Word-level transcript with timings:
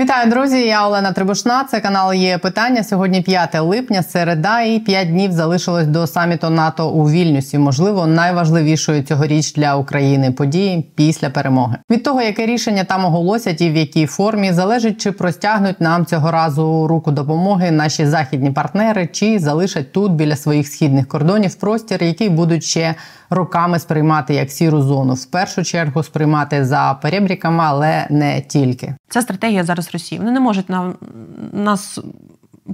Вітаю, 0.00 0.30
друзі! 0.30 0.66
Я 0.66 0.86
Олена 0.86 1.12
Трибушна. 1.12 1.64
Це 1.64 1.80
канал 1.80 2.14
є 2.14 2.38
питання. 2.38 2.84
Сьогодні 2.84 3.22
5 3.22 3.60
липня, 3.60 4.02
середа, 4.02 4.60
і 4.60 4.78
5 4.78 5.08
днів 5.10 5.32
залишилось 5.32 5.86
до 5.86 6.06
саміту 6.06 6.50
НАТО 6.50 6.90
у 6.90 7.10
Вільнюсі. 7.10 7.58
Можливо, 7.58 8.06
найважливішою 8.06 9.02
цьогоріч 9.02 9.54
для 9.54 9.76
України 9.76 10.32
події 10.32 10.92
після 10.94 11.30
перемоги. 11.30 11.76
Від 11.90 12.02
того, 12.02 12.22
яке 12.22 12.46
рішення 12.46 12.84
там 12.84 13.04
оголосять 13.04 13.60
і 13.60 13.70
в 13.70 13.76
якій 13.76 14.06
формі 14.06 14.52
залежить, 14.52 15.00
чи 15.00 15.12
простягнуть 15.12 15.80
нам 15.80 16.06
цього 16.06 16.30
разу 16.30 16.86
руку 16.86 17.10
допомоги 17.10 17.70
наші 17.70 18.06
західні 18.06 18.50
партнери, 18.50 19.08
чи 19.12 19.38
залишать 19.38 19.92
тут 19.92 20.12
біля 20.12 20.36
своїх 20.36 20.68
східних 20.68 21.08
кордонів 21.08 21.54
простір, 21.54 22.02
який 22.02 22.28
будуть 22.28 22.64
ще 22.64 22.94
роками 23.30 23.78
сприймати 23.78 24.34
як 24.34 24.50
сіру 24.50 24.82
зону. 24.82 25.14
В 25.14 25.26
першу 25.26 25.64
чергу 25.64 26.02
сприймати 26.02 26.64
за 26.64 26.98
перебріками, 27.02 27.64
але 27.66 28.06
не 28.10 28.40
тільки. 28.40 28.94
Ця 29.08 29.22
стратегія 29.22 29.64
зараз 29.64 29.92
Росії. 29.92 30.18
Вони 30.18 30.30
не 30.30 30.40
можуть 30.40 30.68
нам 30.68 30.94
нас 31.52 32.00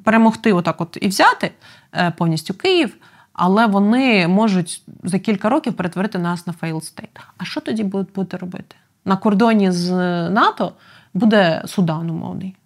перемогти, 0.05 0.53
отак, 0.53 0.81
от 0.81 0.99
і 1.01 1.09
взяти 1.09 1.51
е, 1.93 2.11
повністю 2.11 2.55
Київ. 2.55 2.97
Але 3.33 3.67
вони 3.67 4.29
можуть 4.29 4.83
за 5.03 5.19
кілька 5.19 5.49
років 5.49 5.75
перетворити 5.75 6.19
нас 6.19 6.47
на 6.47 6.53
failed 6.53 6.75
state. 6.75 7.21
А 7.39 7.45
що 7.45 7.61
тоді 7.61 7.85
будуть 7.85 8.13
бути 8.13 8.37
робити? 8.37 8.77
На 9.05 9.17
кордоні 9.17 9.71
з 9.71 9.91
НАТО 10.31 10.73
буде 11.15 11.63
Судан 11.67 12.11
умовний. 12.11 12.57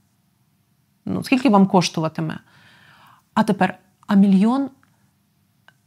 Ну, 1.06 1.24
Скільки 1.24 1.48
вам 1.48 1.66
коштуватиме? 1.66 2.38
А 3.34 3.42
тепер 3.42 3.78
а 4.06 4.14
мільйон 4.14 4.70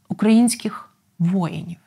українських 0.10 0.90
воїнів 1.20 1.78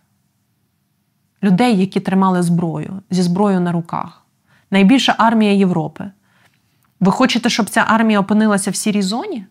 людей, 1.46 1.80
які 1.80 2.00
тримали 2.00 2.42
зброю 2.42 3.02
зі 3.10 3.22
зброєю 3.22 3.60
на 3.60 3.72
руках. 3.72 4.22
Найбільша 4.70 5.14
армія 5.18 5.52
Європи. 5.52 6.10
Ви 7.00 7.12
хочете, 7.12 7.48
щоб 7.48 7.70
ця 7.70 7.84
армія 7.88 8.20
опинилася 8.20 8.70
в 8.70 8.76
сірій 8.76 9.02
зоні? 9.02 9.46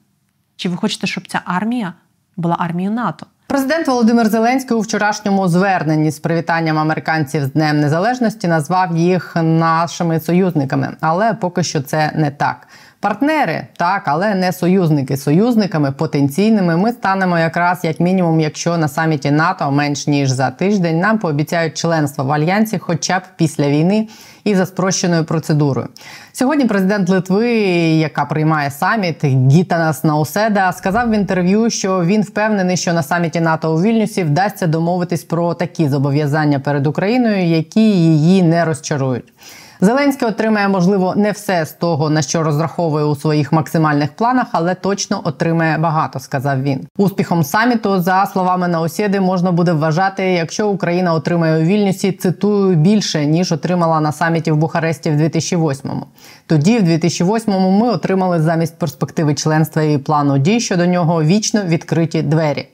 Чи 0.55 0.69
ви 0.69 0.77
хочете, 0.77 1.07
щоб 1.07 1.27
ця 1.27 1.41
армія 1.45 1.93
була 2.37 2.55
армією 2.59 2.95
НАТО? 2.95 3.25
Президент 3.47 3.87
Володимир 3.87 4.27
Зеленський 4.27 4.77
у 4.77 4.79
вчорашньому 4.79 5.47
зверненні 5.47 6.11
з 6.11 6.19
привітанням 6.19 6.77
американців 6.77 7.43
з 7.43 7.51
Днем 7.51 7.79
Незалежності 7.79 8.47
назвав 8.47 8.97
їх 8.97 9.35
нашими 9.35 10.19
союзниками, 10.19 10.97
але 11.01 11.33
поки 11.33 11.63
що 11.63 11.81
це 11.81 12.11
не 12.15 12.31
так. 12.31 12.67
Партнери 12.99 13.67
так, 13.77 14.03
але 14.05 14.35
не 14.35 14.51
союзники. 14.51 15.17
Союзниками 15.17 15.91
потенційними 15.91 16.77
ми 16.77 16.91
станемо 16.91 17.39
якраз 17.39 17.79
як 17.83 17.99
мінімум, 17.99 18.39
якщо 18.39 18.77
на 18.77 18.87
саміті 18.87 19.31
НАТО 19.31 19.71
менш 19.71 20.07
ніж 20.07 20.29
за 20.29 20.49
тиждень 20.49 20.99
нам 20.99 21.19
пообіцяють 21.19 21.77
членство 21.77 22.23
в 22.23 22.31
альянсі, 22.31 22.77
хоча 22.77 23.19
б 23.19 23.21
після 23.37 23.69
війни 23.69 24.07
і 24.43 24.55
за 24.55 24.65
спрощеною 24.65 25.23
процедурою. 25.23 25.87
Сьогодні 26.33 26.65
президент 26.65 27.09
Литви, 27.09 27.49
яка 27.49 28.25
приймає 28.25 28.71
саміт 28.71 29.23
Гітанас 29.23 30.03
Науседа, 30.03 30.71
сказав 30.71 31.09
в 31.09 31.13
інтерв'ю, 31.13 31.69
що 31.69 32.05
він 32.05 32.21
впевнений, 32.21 32.77
що 32.77 32.93
на 32.93 33.03
саміті 33.03 33.39
НАТО 33.39 33.75
у 33.75 33.81
Вільнюсі 33.81 34.23
вдасться 34.23 34.67
домовитись 34.67 35.23
про 35.23 35.53
такі 35.53 35.89
зобов'язання 35.89 36.59
перед 36.59 36.87
Україною, 36.87 37.45
які 37.45 37.91
її 37.91 38.43
не 38.43 38.65
розчарують. 38.65 39.33
Зеленський 39.81 40.27
отримає, 40.27 40.67
можливо, 40.67 41.13
не 41.15 41.31
все 41.31 41.65
з 41.65 41.71
того, 41.71 42.09
на 42.09 42.21
що 42.21 42.43
розраховує 42.43 43.05
у 43.05 43.15
своїх 43.15 43.51
максимальних 43.51 44.13
планах, 44.13 44.47
але 44.51 44.75
точно 44.75 45.21
отримає 45.23 45.77
багато, 45.77 46.19
сказав 46.19 46.61
він. 46.63 46.87
Успіхом 46.97 47.43
саміту, 47.43 48.01
за 48.01 48.25
словами 48.25 48.67
Наосєди, 48.67 49.19
можна 49.19 49.51
буде 49.51 49.71
вважати, 49.71 50.23
якщо 50.23 50.67
Україна 50.67 51.13
отримає 51.13 51.63
у 51.63 51.65
Вільнюсі, 51.65 52.11
цитую 52.11 52.75
більше 52.75 53.25
ніж 53.25 53.51
отримала 53.51 54.01
на 54.01 54.11
саміті 54.11 54.51
в 54.51 54.57
Бухаресті 54.57 55.11
в 55.11 55.13
2008-му. 55.13 56.05
Тоді, 56.47 56.79
в 56.79 56.83
2008-му, 56.83 57.71
ми 57.71 57.89
отримали 57.89 58.41
замість 58.41 58.79
перспективи 58.79 59.33
членства 59.33 59.81
і 59.81 59.97
плану 59.97 60.37
дій 60.37 60.59
щодо 60.59 60.85
нього 60.85 61.23
вічно 61.23 61.63
відкриті 61.63 62.21
двері. 62.21 62.67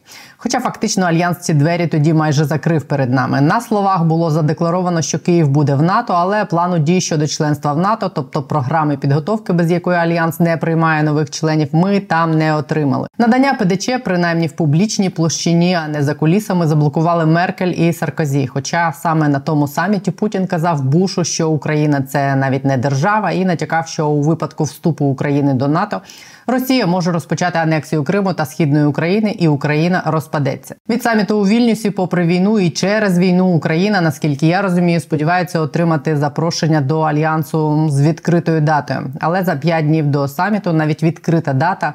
Хоча 0.44 0.60
фактично 0.60 1.06
альянс 1.06 1.38
ці 1.38 1.54
двері 1.54 1.88
тоді 1.88 2.14
майже 2.14 2.46
закрив 2.46 2.84
перед 2.84 3.14
нами. 3.14 3.42
На 3.42 3.62
словах 3.62 4.04
було 4.04 4.32
задекларовано, 4.32 5.02
що 5.02 5.20
Київ 5.20 5.50
буде 5.50 5.76
в 5.76 5.82
НАТО, 5.82 6.14
але 6.14 6.46
плану 6.46 6.80
дій 6.80 7.02
щодо 7.02 7.28
членства 7.28 7.74
в 7.74 7.78
НАТО, 7.78 8.12
тобто 8.16 8.44
програми 8.44 8.98
підготовки, 8.98 9.54
без 9.54 9.72
якої 9.72 9.98
альянс 9.98 10.40
не 10.40 10.58
приймає 10.58 11.04
нових 11.04 11.30
членів, 11.30 11.68
ми 11.72 12.00
там 12.00 12.38
не 12.38 12.56
отримали. 12.56 13.08
Надання 13.18 13.54
ПДЧ, 13.54 13.90
принаймні 14.04 14.48
в 14.48 14.52
публічній 14.52 15.10
площині, 15.10 15.74
а 15.74 15.88
не 15.88 16.04
за 16.04 16.14
кулісами, 16.14 16.68
заблокували 16.68 17.26
Меркель 17.26 17.72
і 17.72 17.94
Саркозі. 17.94 18.48
Хоча 18.48 18.92
саме 18.92 19.28
на 19.28 19.40
тому 19.40 19.68
саміті 19.68 20.12
Путін 20.12 20.48
казав 20.48 20.84
Бушу, 20.84 21.24
що 21.24 21.50
Україна 21.50 22.02
це 22.02 22.36
навіть 22.36 22.66
не 22.66 22.78
держава, 22.78 23.32
і 23.32 23.46
натякав, 23.46 23.88
що 23.88 24.08
у 24.08 24.22
випадку 24.22 24.64
вступу 24.64 25.06
України 25.06 25.54
до 25.54 25.68
НАТО 25.68 26.02
Росія 26.48 26.88
може 26.88 27.12
розпочати 27.12 27.60
анексію 27.60 28.04
Криму 28.04 28.34
та 28.34 28.46
східної 28.46 28.86
України, 28.86 29.36
і 29.40 29.48
Україна 29.48 30.04
розпадеться. 30.06 30.76
Від 30.90 31.04
саміту 31.04 31.40
у 31.40 31.48
Вільнюсі, 31.48 31.92
попри 31.92 32.26
війну 32.26 32.60
і 32.60 32.70
через 32.70 33.20
війну 33.20 33.48
Україна, 33.48 34.02
наскільки 34.02 34.48
я 34.48 34.62
розумію, 34.62 35.00
сподівається 35.00 35.60
отримати 35.60 36.18
запрошення 36.18 36.82
до 36.82 37.00
альянсу 37.00 37.90
з 37.90 38.02
відкритою 38.02 38.62
датою. 38.62 39.00
Але 39.20 39.44
за 39.44 39.56
п'ять 39.56 39.86
днів 39.86 40.08
до 40.08 40.28
саміту 40.28 40.74
навіть 40.74 41.04
відкрита 41.04 41.54
дата 41.54 41.94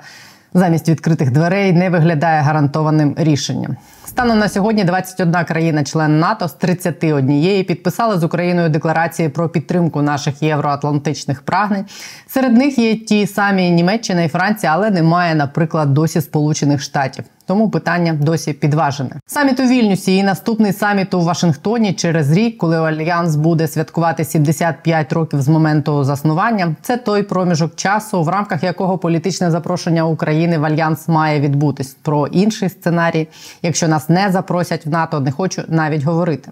замість 0.55 0.89
відкритих 0.89 1.31
дверей 1.31 1.73
не 1.73 1.91
виглядає 1.91 2.41
гарантованим 2.41 3.15
рішенням. 3.19 3.77
Станом 4.17 4.39
на 4.39 4.49
сьогодні 4.49 4.85
21 4.85 5.45
країна-член 5.45 6.19
НАТО 6.19 6.49
з 6.49 6.53
31 6.53 7.65
підписали 7.65 8.19
з 8.19 8.25
Україною 8.25 8.69
декларації 8.69 9.29
про 9.29 9.49
підтримку 9.49 10.03
наших 10.03 10.43
євроатлантичних 10.43 11.43
прагнень. 11.43 11.85
Серед 12.27 12.57
них 12.57 12.79
є 12.79 12.97
ті 12.97 13.27
самі 13.27 13.71
Німеччина 13.71 14.23
і 14.23 14.29
Франція, 14.29 14.73
але 14.75 14.91
немає, 14.91 15.35
наприклад, 15.35 15.95
досі 15.95 16.21
Сполучених 16.21 16.83
Штатів. 16.83 17.25
Тому 17.47 17.71
питання 17.71 18.13
досі 18.13 18.53
підважене. 18.53 19.11
Саміт 19.27 19.61
у 19.61 19.63
Вільнюсі 19.63 20.17
і 20.17 20.23
наступний 20.23 20.73
саміт 20.73 21.15
у 21.15 21.21
Вашингтоні 21.21 21.93
через 21.93 22.33
рік, 22.33 22.59
коли 22.59 22.77
Альянс 22.77 23.37
буде 23.37 23.69
святкувати 23.69 24.25
75 24.25 25.13
років 25.13 25.43
з 25.43 25.49
моменту 25.49 26.05
заснування. 26.05 26.77
Це 26.83 26.97
той 26.97 27.23
проміжок 27.23 27.77
часу, 27.77 28.23
в 28.23 28.29
рамках 28.29 28.63
якого 28.63 28.99
політичне 28.99 29.51
запрошення 29.51 30.07
України 30.07 30.59
в 30.59 30.65
альянс 30.65 31.09
має 31.09 31.41
відбутись. 31.41 31.97
Про 32.03 32.27
інший 32.27 32.69
сценарій, 32.69 33.29
якщо 33.63 33.89
нас 33.89 34.06
не 34.09 34.31
запросять 34.31 34.87
в 34.87 34.91
НАТО, 34.91 35.21
не 35.21 35.31
хочу 35.33 35.63
навіть 35.69 36.03
говорити. 36.03 36.51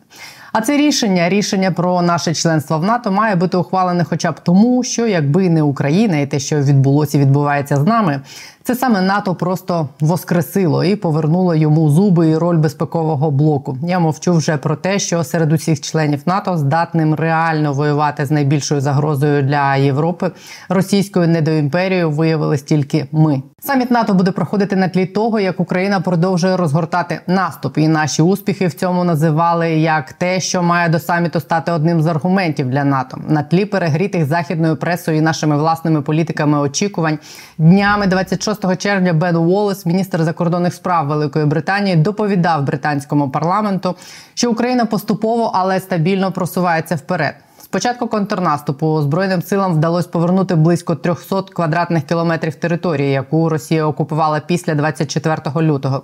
А 0.55 0.61
це 0.61 0.77
рішення, 0.77 1.29
рішення 1.29 1.71
про 1.71 2.03
наше 2.03 2.35
членство 2.35 2.79
в 2.79 2.85
НАТО, 2.85 3.13
має 3.13 3.37
бути 3.37 3.57
ухвалене, 3.57 4.05
хоча 4.05 4.33
б 4.33 4.41
тому, 4.41 4.83
що 4.83 5.07
якби 5.07 5.51
не 5.51 5.63
Україна 5.63 6.19
і 6.19 6.27
те, 6.27 6.39
що 6.39 6.57
відбулося 6.57 7.19
відбувається 7.19 7.77
з 7.77 7.85
нами, 7.87 8.21
це 8.63 8.75
саме 8.75 9.01
НАТО 9.01 9.35
просто 9.35 9.89
воскресило 10.01 10.85
і 10.85 10.97
повернуло 10.97 11.55
йому 11.55 11.91
зуби 11.91 12.29
і 12.29 12.37
роль 12.37 12.57
безпекового 12.57 13.31
блоку. 13.31 13.79
Я 13.89 13.99
мовчу 13.99 14.35
вже 14.35 14.57
про 14.57 14.77
те, 14.77 14.99
що 14.99 15.25
серед 15.25 15.53
усіх 15.53 15.81
членів 15.81 16.23
НАТО 16.27 16.57
здатним 16.57 17.15
реально 17.15 17.73
воювати 17.73 18.27
з 18.27 18.31
найбільшою 18.31 18.81
загрозою 18.81 19.43
для 19.43 19.77
Європи 19.77 20.31
російською 20.69 21.29
недоімперією 21.29 22.11
виявились 22.11 22.63
тільки 22.63 23.07
ми. 23.13 23.43
Саміт 23.61 23.91
НАТО 23.91 24.15
буде 24.15 24.31
проходити 24.31 24.77
на 24.77 24.89
тлі 24.89 25.07
того, 25.07 25.41
як 25.41 25.61
Україна 25.61 26.01
продовжує 26.01 26.57
розгортати 26.57 27.21
наступ, 27.27 27.79
і 27.79 27.89
наші 27.89 28.23
успіхи 28.23 28.67
в 28.67 28.75
цьому 28.75 29.05
називали 29.05 29.71
як 29.71 30.13
те, 30.13 30.41
що 30.45 30.63
має 30.63 30.89
до 30.89 30.99
саміту 30.99 31.41
стати 31.41 31.73
одним 31.73 32.03
з 32.03 32.07
аргументів 32.07 32.71
для 32.71 32.85
НАТО 32.85 33.19
на 33.29 33.43
тлі 33.43 33.65
перегрітих 33.65 34.25
західною 34.25 34.77
пресою 34.77 35.19
і 35.19 35.21
нашими 35.21 35.57
власними 35.57 36.03
політиками 36.03 36.59
очікувань 36.59 37.19
днями 37.59 38.07
26 38.07 38.55
6 38.55 38.77
червня 38.79 39.13
Бен 39.13 39.37
Уоллес, 39.37 39.87
міністр 39.87 40.23
закордонних 40.23 40.75
справ 40.75 41.07
Великої 41.07 41.47
Британії, 41.47 41.97
доповідав 41.97 42.63
британському 42.63 43.31
парламенту, 43.31 43.95
що 44.35 44.51
Україна 44.51 44.87
поступово, 44.87 45.51
але 45.55 45.81
стабільно 45.81 46.33
просувається 46.33 46.97
вперед. 46.97 47.35
Спочатку 47.75 48.07
контрнаступу 48.07 49.03
збройним 49.03 49.43
силам 49.43 49.75
вдалося 49.75 50.09
повернути 50.09 50.55
близько 50.55 50.95
300 50.95 51.43
квадратних 51.43 52.05
кілометрів 52.05 52.55
території, 52.55 53.11
яку 53.11 53.49
Росія 53.49 53.87
окупувала 53.87 54.41
після 54.41 54.75
24 54.75 55.37
лютого. 55.57 56.03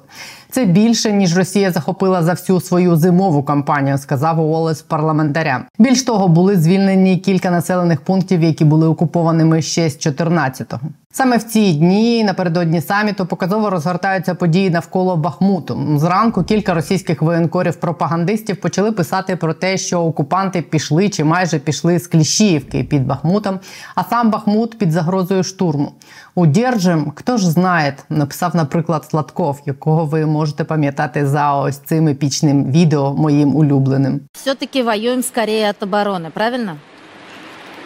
Це 0.51 0.65
більше 0.65 1.13
ніж 1.13 1.37
Росія 1.37 1.71
захопила 1.71 2.23
за 2.23 2.33
всю 2.33 2.61
свою 2.61 2.97
зимову 2.97 3.43
кампанію, 3.43 3.99
сказав 3.99 4.41
Уоллес 4.41 4.83
парламентарям. 4.83 5.65
Більш 5.79 6.03
того, 6.03 6.29
були 6.29 6.57
звільнені 6.57 7.17
кілька 7.17 7.51
населених 7.51 8.01
пунктів, 8.01 8.43
які 8.43 8.65
були 8.65 8.89
окупованими 8.89 9.63
ще 9.63 9.91
з 9.91 10.07
14-го. 10.07 10.81
Саме 11.13 11.37
в 11.37 11.43
ці 11.43 11.73
дні 11.73 12.25
напередодні 12.25 12.81
саміту 12.81 13.27
показово 13.27 13.71
розгортаються 13.71 14.35
події 14.35 14.71
навколо 14.71 15.17
Бахмуту. 15.17 15.79
Зранку 15.97 16.45
кілька 16.45 16.75
російських 16.75 17.23
воєнкорів-пропагандистів 17.23 18.61
почали 18.61 18.93
писати 18.93 19.37
про 19.37 19.55
те, 19.55 19.79
що 19.79 20.01
окупанти 20.01 20.63
пішли 20.63 21.09
чи 21.09 21.25
майже 21.25 21.59
пішли 21.59 21.99
з 21.99 22.07
Кліщіївки 22.07 22.85
під 22.85 23.07
Бахмутом, 23.07 23.61
а 23.95 24.05
сам 24.05 24.31
Бахмут 24.31 24.79
під 24.79 24.93
загрозою 24.93 25.43
штурму. 25.43 25.93
Удержим, 26.35 27.13
хто 27.17 27.37
ж 27.37 27.51
знає, 27.51 27.97
написав, 28.09 28.57
наприклад, 28.57 29.05
Сладков, 29.11 29.61
якого 29.67 30.05
ви 30.05 30.27
можете 30.27 30.65
пам'ятати 30.65 31.27
за 31.27 31.55
ось 31.55 31.79
цим 31.79 32.09
епічним 32.09 32.73
відео 32.73 33.15
моїм 33.15 33.57
улюбленим. 33.57 34.21
Все-таки 34.33 34.83
воюємо 34.83 35.23
скоріше 35.23 35.69
від 35.69 35.83
оборони, 35.83 36.31
правильно? 36.35 36.77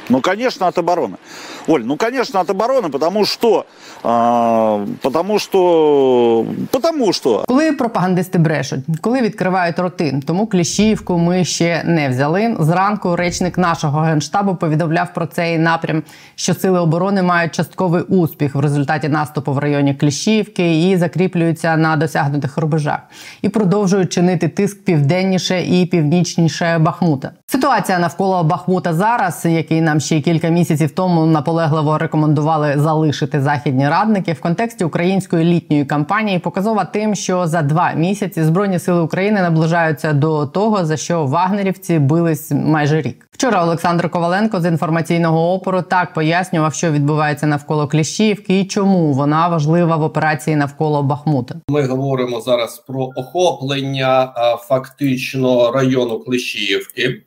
Ну, 0.08 0.20
конечно, 0.20 0.66
от 0.66 0.78
обороны. 0.78 1.16
Оль, 1.66 1.80
ну, 1.84 1.96
конечно, 1.96 2.40
от 2.40 2.50
обороны, 2.50 2.90
потому 2.90 3.24
что, 3.24 3.66
э, 4.02 4.86
потому 5.02 5.38
что, 5.38 6.46
потому 6.70 7.12
что. 7.12 7.44
Коли 7.48 7.72
пропагандисти 7.72 8.38
брешуть, 8.38 8.80
коли 9.00 9.20
відкривають 9.20 9.78
роти, 9.78 10.20
тому 10.26 10.46
Кліщівку 10.46 11.18
ми 11.18 11.44
ще 11.44 11.82
не 11.84 12.08
взяли. 12.08 12.56
Зранку 12.60 13.16
речник 13.16 13.58
нашого 13.58 14.00
генштабу 14.00 14.54
повідомляв 14.54 15.14
про 15.14 15.26
цей 15.26 15.58
напрям, 15.58 16.02
що 16.34 16.54
сили 16.54 16.80
оборони 16.80 17.22
мають 17.22 17.54
частковий 17.54 18.02
успіх 18.02 18.54
в 18.54 18.60
результаті 18.60 19.08
наступу 19.08 19.52
в 19.52 19.58
районі 19.58 19.94
Кліщівки 19.94 20.90
і 20.90 20.96
закріплюються 20.96 21.76
на 21.76 21.96
досягнутих 21.96 22.58
рубежах, 22.58 22.98
і 23.42 23.48
продовжують 23.48 24.12
чинити 24.12 24.48
тиск 24.48 24.84
південніше 24.84 25.62
і 25.62 25.86
північніше 25.86 26.78
Бахмута. 26.78 27.30
Ситуація 27.46 27.98
навколо 27.98 28.44
Бахмута 28.44 28.94
зараз, 28.94 29.44
який 29.44 29.80
нам 29.80 30.00
ще 30.00 30.20
кілька 30.20 30.48
місяців 30.48 30.90
тому 30.90 31.26
наполегливо 31.54 31.98
рекомендували 31.98 32.74
залишити 32.76 33.40
західні 33.40 33.88
радники 33.88 34.32
в 34.32 34.40
контексті 34.40 34.84
української 34.84 35.44
літньої 35.44 35.84
кампанії, 35.84 36.38
показова 36.38 36.84
тим, 36.84 37.14
що 37.14 37.46
за 37.46 37.62
два 37.62 37.92
місяці 37.92 38.44
збройні 38.44 38.78
сили 38.78 39.00
України 39.00 39.42
наближаються 39.42 40.12
до 40.12 40.46
того, 40.46 40.84
за 40.84 40.96
що 40.96 41.26
вагнерівці 41.26 41.98
бились 41.98 42.50
майже 42.50 43.02
рік. 43.02 43.28
Вчора 43.30 43.62
Олександр 43.62 44.10
Коваленко 44.10 44.60
з 44.60 44.66
інформаційного 44.66 45.52
опору 45.52 45.82
так 45.82 46.12
пояснював, 46.12 46.74
що 46.74 46.90
відбувається 46.90 47.46
навколо 47.46 47.88
Кліщівки 47.88 48.60
і 48.60 48.64
чому 48.64 49.12
вона 49.12 49.48
важлива 49.48 49.96
в 49.96 50.02
операції 50.02 50.56
навколо 50.56 51.02
Бахмута. 51.02 51.54
Ми 51.68 51.86
говоримо 51.86 52.40
зараз 52.40 52.78
про 52.78 53.10
охоплення 53.16 54.32
фактично 54.68 55.72
району 55.72 56.18
Кліщівки. 56.20 57.22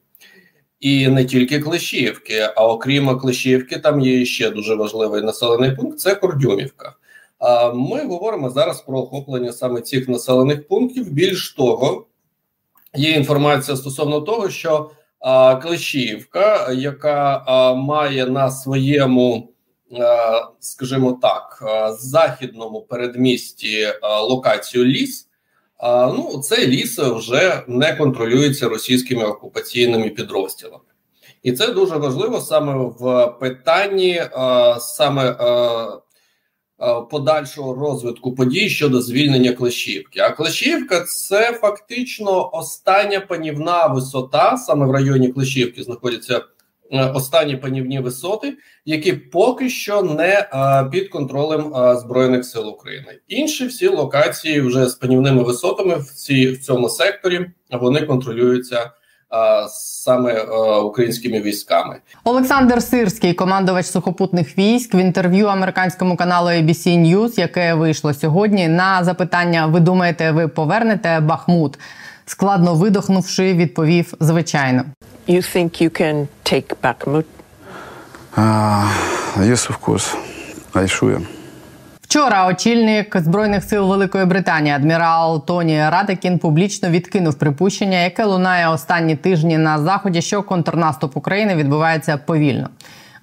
І 0.80 1.08
не 1.08 1.26
тільки 1.26 1.60
Клещівки, 1.60 2.50
а 2.56 2.68
окрім 2.68 3.20
Клещівки, 3.20 3.80
там 3.80 4.00
є 4.00 4.26
ще 4.26 4.50
дуже 4.50 4.76
важливий 4.76 5.22
населений 5.22 5.76
пункт 5.76 6.00
це 6.00 6.16
Кордюмівка. 6.16 6.94
А 7.40 7.74
ми 7.74 8.06
говоримо 8.06 8.50
зараз 8.50 8.82
про 8.82 9.00
охоплення 9.00 9.54
саме 9.54 9.82
цих 9.82 10.10
населених 10.10 10.68
пунктів. 10.68 11.12
Більш 11.12 11.54
того, 11.54 12.06
є 12.96 13.12
інформація 13.12 13.78
стосовно 13.78 14.22
того, 14.22 14.50
що 14.50 14.92
а, 15.20 15.56
Клещівка, 15.56 16.72
яка 16.72 17.44
а, 17.46 17.74
має 17.74 18.26
на 18.26 18.52
своєму, 18.52 19.50
а, 20.00 20.42
скажімо 20.60 21.20
так, 21.22 21.64
західному 22.00 22.82
передмісті 22.82 23.88
локацію 24.22 24.86
ліс. 24.86 25.27
Ну, 25.84 26.42
цей 26.44 26.68
ліс 26.68 27.00
вже 27.00 27.64
не 27.68 27.96
контролюється 27.96 28.70
російськими 28.70 29.24
окупаційними 29.24 30.10
підрозділами, 30.10 30.84
і 31.44 31.52
це 31.52 31.68
дуже 31.68 31.96
важливо 31.96 32.42
саме 32.42 32.74
в 33.00 33.28
питанні 33.40 34.24
саме 34.80 35.36
подальшого 37.12 37.74
розвитку 37.74 38.36
подій 38.36 38.70
щодо 38.70 39.02
звільнення 39.02 39.54
Клещівки. 39.54 40.20
А 40.20 40.30
Клещівка 40.30 41.02
це 41.02 41.54
фактично 41.54 42.50
остання 42.54 43.20
панівна 43.20 43.88
висота, 43.88 44.58
саме 44.58 44.86
в 44.86 44.92
районі 44.92 45.28
Клещівки 45.28 45.84
знаходяться. 45.84 46.42
Е, 46.92 47.06
останні 47.06 47.56
панівні 47.56 48.00
висоти, 48.00 48.54
які 48.86 49.14
поки 49.14 49.70
що 49.70 50.02
не 50.02 50.50
е, 50.54 50.90
під 50.92 51.10
контролем 51.10 51.76
е, 51.76 51.96
збройних 51.96 52.46
сил 52.46 52.70
України. 52.70 53.20
Інші 53.28 53.68
всі 53.68 53.88
локації 53.88 54.62
вже 54.62 54.86
з 54.86 54.96
панівними 54.96 55.44
висотами 55.44 55.96
в 55.96 56.06
ці 56.06 56.52
в 56.52 56.64
цьому 56.64 56.90
секторі 56.90 57.46
вони 57.72 58.02
контролюються. 58.02 58.92
Саме 59.70 60.42
українськими 60.82 61.42
військами 61.42 61.98
Олександр 62.24 62.84
Сирський, 62.84 63.34
командувач 63.34 63.86
сухопутних 63.86 64.58
військ, 64.58 64.96
в 64.96 64.96
інтерв'ю 64.96 65.46
американському 65.46 66.18
каналу 66.18 66.50
ABC 66.50 66.88
News, 66.88 67.40
яке 67.40 67.74
вийшло 67.74 68.14
сьогодні, 68.14 68.68
на 68.68 69.04
запитання: 69.04 69.66
ви 69.66 69.80
думаєте, 69.80 70.32
ви 70.32 70.48
повернете 70.48 71.20
Бахмут? 71.20 71.80
Складно 72.26 72.76
видохнувши, 72.76 73.54
відповів 73.54 74.14
звичайно. 74.20 74.84
You 75.28 75.56
think 75.56 75.84
you 75.84 76.02
can 76.02 76.28
take 76.50 76.70
Bakhmut? 76.84 77.26
Uh, 78.38 78.88
yes, 79.52 79.70
of 79.72 79.78
course. 79.86 80.08
I 80.74 80.88
sure. 80.88 81.22
Вчора 82.02 82.48
очільник 82.48 83.18
збройних 83.18 83.64
сил 83.64 83.88
Великої 83.88 84.26
Британії 84.26 84.76
адмірал 84.76 85.46
Тоні 85.46 85.90
Радекін 85.90 86.40
публічно 86.40 86.90
відкинув 86.90 87.36
припущення, 87.36 87.98
яке 87.98 88.26
лунає 88.26 88.68
останні 88.70 89.16
тижні 89.16 89.58
на 89.58 89.80
заході, 89.80 90.22
що 90.22 90.44
контрнаступ 90.44 91.18
України 91.18 91.56
відбувається 91.56 92.18
повільно. 92.18 92.70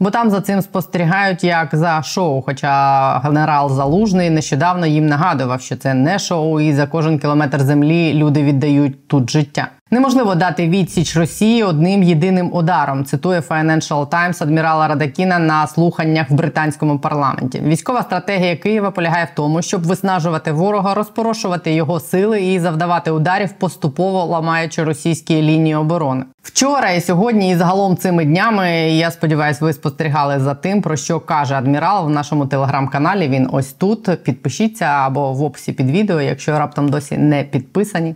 Бо 0.00 0.10
там 0.10 0.30
за 0.30 0.40
цим 0.40 0.62
спостерігають 0.62 1.44
як 1.44 1.68
за 1.72 2.02
шоу. 2.02 2.42
Хоча 2.42 3.18
генерал 3.18 3.70
Залужний 3.70 4.30
нещодавно 4.30 4.86
їм 4.86 5.06
нагадував, 5.06 5.60
що 5.60 5.76
це 5.76 5.94
не 5.94 6.18
шоу, 6.18 6.60
і 6.60 6.72
за 6.72 6.86
кожен 6.86 7.18
кілометр 7.18 7.60
землі 7.60 8.14
люди 8.14 8.42
віддають 8.42 9.08
тут 9.08 9.30
життя. 9.30 9.68
Неможливо 9.90 10.34
дати 10.34 10.68
відсіч 10.68 11.16
Росії 11.16 11.62
одним 11.62 12.02
єдиним 12.02 12.50
ударом. 12.52 13.04
Цитує 13.04 13.40
Financial 13.40 14.06
Times 14.06 14.42
адмірала 14.42 14.88
Радакіна 14.88 15.38
на 15.38 15.66
слуханнях 15.66 16.30
в 16.30 16.34
британському 16.34 16.98
парламенті. 16.98 17.60
Військова 17.60 18.02
стратегія 18.02 18.56
Києва 18.56 18.90
полягає 18.90 19.24
в 19.32 19.36
тому, 19.36 19.62
щоб 19.62 19.82
виснажувати 19.86 20.52
ворога, 20.52 20.94
розпорошувати 20.94 21.74
його 21.74 22.00
сили 22.00 22.42
і 22.42 22.58
завдавати 22.58 23.10
ударів, 23.10 23.52
поступово 23.52 24.24
ламаючи 24.24 24.84
російські 24.84 25.42
лінії 25.42 25.74
оборони. 25.74 26.24
Вчора 26.42 26.90
і 26.90 27.00
сьогодні, 27.00 27.50
і 27.50 27.56
загалом 27.56 27.96
цими 27.96 28.24
днями 28.24 28.70
я 28.90 29.10
сподіваюся, 29.10 29.64
ви 29.64 29.72
спостерігали 29.72 30.40
за 30.40 30.54
тим, 30.54 30.82
про 30.82 30.96
що 30.96 31.20
каже 31.20 31.54
адмірал 31.54 32.06
в 32.06 32.10
нашому 32.10 32.46
телеграм-каналі. 32.46 33.28
Він 33.28 33.48
ось 33.52 33.72
тут. 33.72 34.22
Підпишіться 34.22 34.84
або 34.84 35.32
в 35.32 35.42
описі 35.42 35.72
під 35.72 35.90
відео, 35.90 36.20
якщо 36.20 36.58
раптом 36.58 36.88
досі 36.88 37.18
не 37.18 37.42
підписані. 37.42 38.14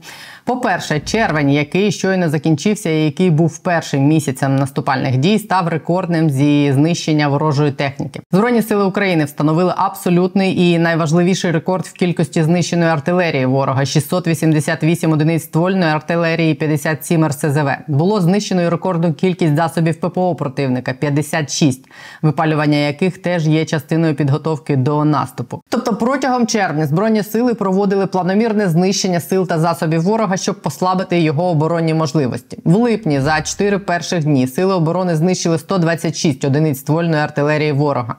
По-перше, 0.48 1.00
червень, 1.00 1.50
який 1.50 1.92
щойно 1.92 2.28
закінчився, 2.28 2.90
і 2.90 3.04
який 3.04 3.30
був 3.30 3.58
першим 3.58 4.04
місяцем 4.04 4.56
наступальних 4.56 5.16
дій, 5.16 5.38
став 5.38 5.68
рекордним 5.68 6.30
зі 6.30 6.72
знищення 6.72 7.28
ворожої 7.28 7.72
техніки. 7.72 8.20
Збройні 8.32 8.62
сили 8.62 8.84
України 8.84 9.24
встановили 9.24 9.74
абсолютний 9.76 10.70
і 10.70 10.78
найважливіший 10.78 11.50
рекорд 11.50 11.86
в 11.86 11.92
кількості 11.92 12.42
знищеної 12.42 12.90
артилерії 12.90 13.46
ворога: 13.46 13.84
688 13.84 15.12
одиниць 15.12 15.42
ствольної 15.42 15.92
артилерії, 15.92 16.54
57 16.54 17.26
РСЗВ. 17.26 17.68
Було 17.88 18.20
знищено 18.20 18.70
рекордну 18.70 19.12
кількість 19.12 19.56
засобів 19.56 20.00
ППО 20.00 20.34
противника 20.34 20.92
56, 20.92 21.84
випалювання 22.22 22.76
яких 22.78 23.18
теж 23.18 23.48
є 23.48 23.64
частиною 23.64 24.14
підготовки 24.14 24.76
до 24.76 25.04
наступу. 25.04 25.62
Тобто, 25.68 25.96
протягом 25.96 26.46
червня 26.46 26.86
збройні 26.86 27.22
сили 27.22 27.54
проводили 27.54 28.06
планомірне 28.06 28.68
знищення 28.68 29.20
сил 29.20 29.46
та 29.46 29.58
засобів 29.58 30.02
ворога 30.02 30.37
щоб 30.38 30.62
послабити 30.62 31.20
його 31.20 31.44
оборонні 31.44 31.94
можливості. 31.94 32.58
В 32.64 32.74
липні 32.76 33.20
за 33.20 33.40
4 33.40 33.78
перших 33.78 34.24
дні 34.24 34.46
сили 34.46 34.74
оборони 34.74 35.16
знищили 35.16 35.58
126 35.58 36.44
одиниць 36.44 36.78
ствольної 36.78 37.22
артилерії 37.22 37.72
ворога, 37.72 38.16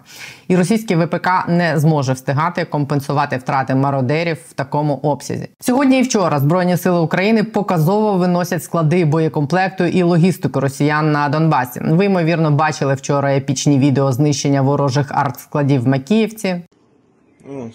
і 0.47 0.55
російський 0.55 0.97
ВПК 0.97 1.29
не 1.47 1.79
зможе 1.79 2.13
встигати 2.13 2.65
компенсувати 2.65 3.37
втрати 3.37 3.75
мародерів 3.75 4.37
в 4.49 4.53
такому 4.53 4.93
обсязі. 4.93 5.47
Сьогодні 5.59 5.99
і 5.99 6.01
вчора 6.01 6.39
збройні 6.39 6.77
сили 6.77 6.99
України 6.99 7.43
показово 7.43 8.13
виносять 8.13 8.63
склади 8.63 9.05
боєкомплекту 9.05 9.85
і 9.85 10.03
логістику 10.03 10.59
росіян 10.59 11.11
на 11.11 11.29
Донбасі. 11.29 11.81
Ви 11.83 12.05
ймовірно 12.05 12.51
бачили 12.51 12.93
вчора 12.93 13.35
епічні 13.35 13.79
відео 13.79 14.11
знищення 14.11 14.61
ворожих 14.61 15.11
артскладів 15.11 15.81
в 15.81 15.87
Макіївці. 15.87 16.61
О, 17.49 17.69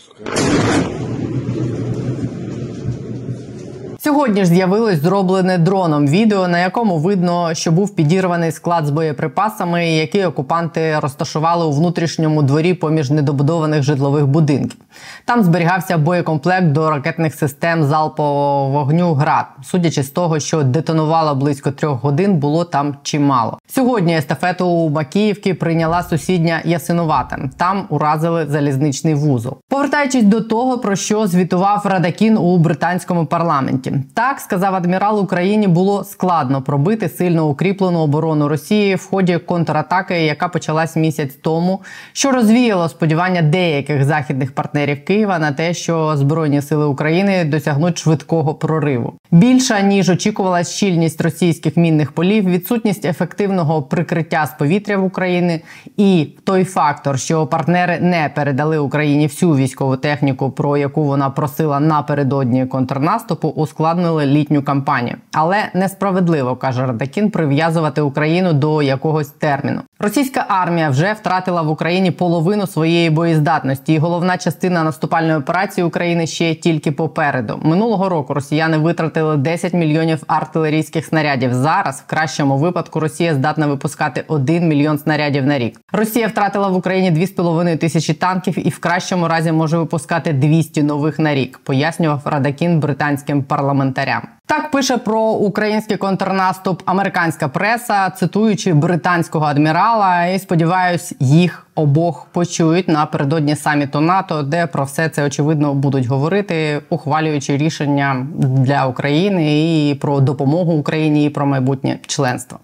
Сьогодні 4.05 4.45
ж 4.45 4.51
з'явилось 4.51 5.03
зроблене 5.03 5.59
дроном 5.59 6.07
відео, 6.07 6.49
на 6.49 6.59
якому 6.59 6.99
видно, 6.99 7.55
що 7.55 7.73
був 7.73 7.95
підірваний 7.95 8.53
склад 8.53 8.87
з 8.87 8.91
боєприпасами, 8.91 9.87
які 9.87 10.25
окупанти 10.25 10.99
розташували 10.99 11.67
у 11.67 11.73
внутрішньому 11.73 12.43
дворі 12.43 12.75
поміж 12.75 13.11
недобудованих 13.11 13.83
житлових 13.83 14.27
будинків. 14.27 14.81
Там 15.25 15.43
зберігався 15.43 15.99
боєкомплект 15.99 16.67
до 16.67 16.91
ракетних 16.91 17.35
систем 17.35 17.85
залпового 17.85 18.69
вогню 18.69 19.15
ГРАД. 19.15 19.45
Судячи 19.63 20.03
з 20.03 20.11
того, 20.11 20.41
що 20.41 20.63
детонувало 20.63 21.35
близько 21.35 21.71
трьох 21.71 22.03
годин, 22.03 22.35
було 22.35 22.65
там 22.65 22.97
чимало. 23.03 23.59
Сьогодні 23.67 24.17
естафету 24.17 24.67
у 24.67 24.91
Макіївки 24.91 25.55
прийняла 25.55 26.03
сусідня 26.03 26.61
Ясинувата. 26.65 27.39
Там 27.57 27.87
уразили 27.89 28.47
залізничний 28.47 29.15
вузол. 29.15 29.57
Повертаючись 29.69 30.25
до 30.25 30.41
того, 30.41 30.79
про 30.79 30.97
що 30.97 31.27
звітував 31.27 31.83
Радакін 31.87 32.39
у 32.39 32.59
британському 32.59 33.27
парламенті. 33.27 33.94
Так 34.15 34.41
сказав 34.41 34.75
адмірал 34.75 35.21
Україні 35.21 35.69
було 35.69 36.05
складно 36.05 36.63
пробити 36.63 37.09
сильно 37.09 37.49
укріплену 37.49 37.99
оборону 37.99 38.49
Росії 38.49 38.95
в 38.95 39.09
ході 39.11 39.39
контратаки, 39.39 40.21
яка 40.21 40.49
почалась 40.49 40.97
місяць 40.97 41.35
тому, 41.43 41.83
що 42.13 42.31
розвіяло 42.31 42.89
сподівання 42.89 43.43
деяких 43.43 44.05
західних 44.05 44.55
партнерів 44.55 45.05
Києва 45.05 45.39
на 45.39 45.53
те, 45.53 45.75
що 45.75 46.17
збройні 46.17 46.63
сили 46.63 46.87
України 46.87 47.45
досягнуть 47.45 47.99
швидкого 47.99 48.55
прориву. 48.55 49.13
Більша 49.31 49.81
ніж 49.81 50.11
очікувалась 50.11 50.71
щільність 50.71 51.21
російських 51.21 51.77
мінних 51.77 52.13
полів, 52.13 52.45
відсутність 52.45 53.05
ефективного 53.05 53.83
прикриття 53.83 54.47
з 54.47 54.59
повітря 54.59 54.97
в 54.97 55.05
Україні 55.05 55.61
і 55.97 56.29
той 56.45 56.65
фактор, 56.65 57.19
що 57.19 57.47
партнери 57.47 57.99
не 58.01 58.31
передали 58.35 58.79
Україні 58.79 59.27
всю 59.27 59.57
військову 59.57 59.97
техніку, 59.97 60.51
про 60.51 60.77
яку 60.77 61.05
вона 61.05 61.31
просила 61.31 61.81
напередодні 61.81 62.67
контрнаступу, 62.67 63.49
ускладнили 63.85 64.27
літню 64.27 64.63
кампанію. 64.63 65.17
Але 65.33 65.57
несправедливо 65.75 66.57
каже 66.57 66.87
Радакін 66.87 67.31
прив'язувати 67.31 68.01
Україну 68.01 68.53
до 68.53 68.83
якогось 68.83 69.29
терміну. 69.29 69.81
Російська 70.05 70.45
армія 70.49 70.91
вже 70.91 71.13
втратила 71.13 71.63
в 71.63 71.71
Україні 71.71 72.11
половину 72.11 72.67
своєї 72.67 73.11
боєздатності, 73.11 73.93
і 73.93 73.99
головна 73.99 74.39
частина 74.39 74.85
наступальної 74.85 75.39
операції 75.39 75.85
України 75.85 76.27
ще 76.27 76.55
тільки 76.55 76.93
попереду. 76.93 77.61
Минулого 77.63 78.09
року 78.09 78.35
росіяни 78.35 78.79
витратили 78.79 79.37
10 79.37 79.73
мільйонів 79.75 80.23
артилерійських 80.27 81.07
снарядів. 81.07 81.55
Зараз 81.55 82.01
в 82.01 82.11
кращому 82.11 82.59
випадку 82.59 83.01
Росія 83.01 83.35
здатна 83.35 83.67
випускати 83.67 84.25
1 84.29 84.69
мільйон 84.69 84.99
снарядів 84.99 85.47
на 85.47 85.59
рік. 85.59 85.81
Росія 85.93 86.27
втратила 86.27 86.69
в 86.69 86.77
Україні 86.77 87.11
2,5 87.11 87.79
тисячі 87.79 88.15
танків 88.15 88.67
і 88.67 88.71
в 88.71 88.79
кращому 88.79 89.29
разі 89.29 89.53
може 89.53 89.79
випускати 89.79 90.33
200 90.33 90.83
нових 90.83 91.19
на 91.19 91.35
рік, 91.35 91.59
пояснював 91.59 92.23
Радакін 92.25 92.81
британським 92.81 93.43
парламентарям. 93.43 94.23
Так 94.47 94.71
пише 94.71 94.99
про 94.99 95.21
український 95.21 95.97
контрнаступ 95.97 96.83
американська 96.85 97.49
преса, 97.49 98.11
цитуючи 98.11 98.73
британського 98.73 99.47
адмірала, 99.47 100.27
і 100.27 100.39
сподіваюсь, 100.39 101.15
їх 101.21 101.67
обох 101.75 102.27
почують 102.33 102.89
напередодні 102.89 103.57
саміту 103.57 104.01
НАТО, 104.01 104.43
де 104.43 104.67
про 104.67 104.85
все 104.85 105.09
це 105.09 105.25
очевидно 105.25 105.75
будуть 105.75 106.07
говорити, 106.07 106.83
ухвалюючи 106.89 107.57
рішення 107.57 108.27
для 108.39 108.87
України 108.87 109.89
і 109.91 109.95
про 109.95 110.21
допомогу 110.21 110.73
Україні 110.73 111.27
і 111.27 111.31
про 111.31 111.47
майбутнє 111.47 111.99
членство. 112.07 112.59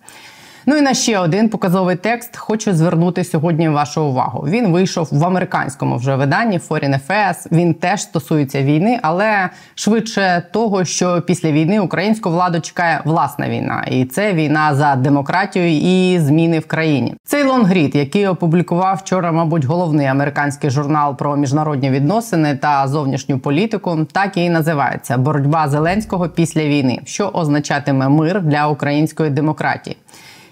Ну 0.66 0.76
і 0.76 0.80
на 0.80 0.94
ще 0.94 1.18
один 1.18 1.48
показовий 1.48 1.96
текст 1.96 2.36
хочу 2.36 2.72
звернути 2.72 3.24
сьогодні 3.24 3.68
вашу 3.68 4.02
увагу. 4.02 4.46
Він 4.48 4.72
вийшов 4.72 5.08
в 5.12 5.24
американському 5.24 5.96
вже 5.96 6.16
виданні 6.16 6.58
Foreign 6.58 7.00
Affairs. 7.00 7.46
Він 7.52 7.74
теж 7.74 8.02
стосується 8.02 8.62
війни, 8.62 8.98
але 9.02 9.48
швидше 9.74 10.42
того, 10.52 10.84
що 10.84 11.22
після 11.22 11.52
війни 11.52 11.80
українську 11.80 12.30
владу 12.30 12.60
чекає 12.60 13.00
власна 13.04 13.48
війна, 13.48 13.84
і 13.90 14.04
це 14.04 14.32
війна 14.32 14.74
за 14.74 14.96
демократію 14.96 15.70
і 15.70 16.18
зміни 16.18 16.58
в 16.58 16.66
країні. 16.66 17.14
Цей 17.24 17.44
лонгрід, 17.44 17.94
який 17.94 18.26
опублікував 18.26 18.96
вчора, 18.96 19.32
мабуть, 19.32 19.64
головний 19.64 20.06
американський 20.06 20.70
журнал 20.70 21.16
про 21.16 21.36
міжнародні 21.36 21.90
відносини 21.90 22.56
та 22.56 22.88
зовнішню 22.88 23.38
політику, 23.38 24.06
так 24.12 24.36
і 24.36 24.50
називається 24.50 25.18
Боротьба 25.18 25.68
Зеленського 25.68 26.28
після 26.28 26.62
війни, 26.62 27.00
що 27.04 27.28
означатиме 27.28 28.08
мир 28.08 28.42
для 28.42 28.68
української 28.68 29.30
демократії. 29.30 29.96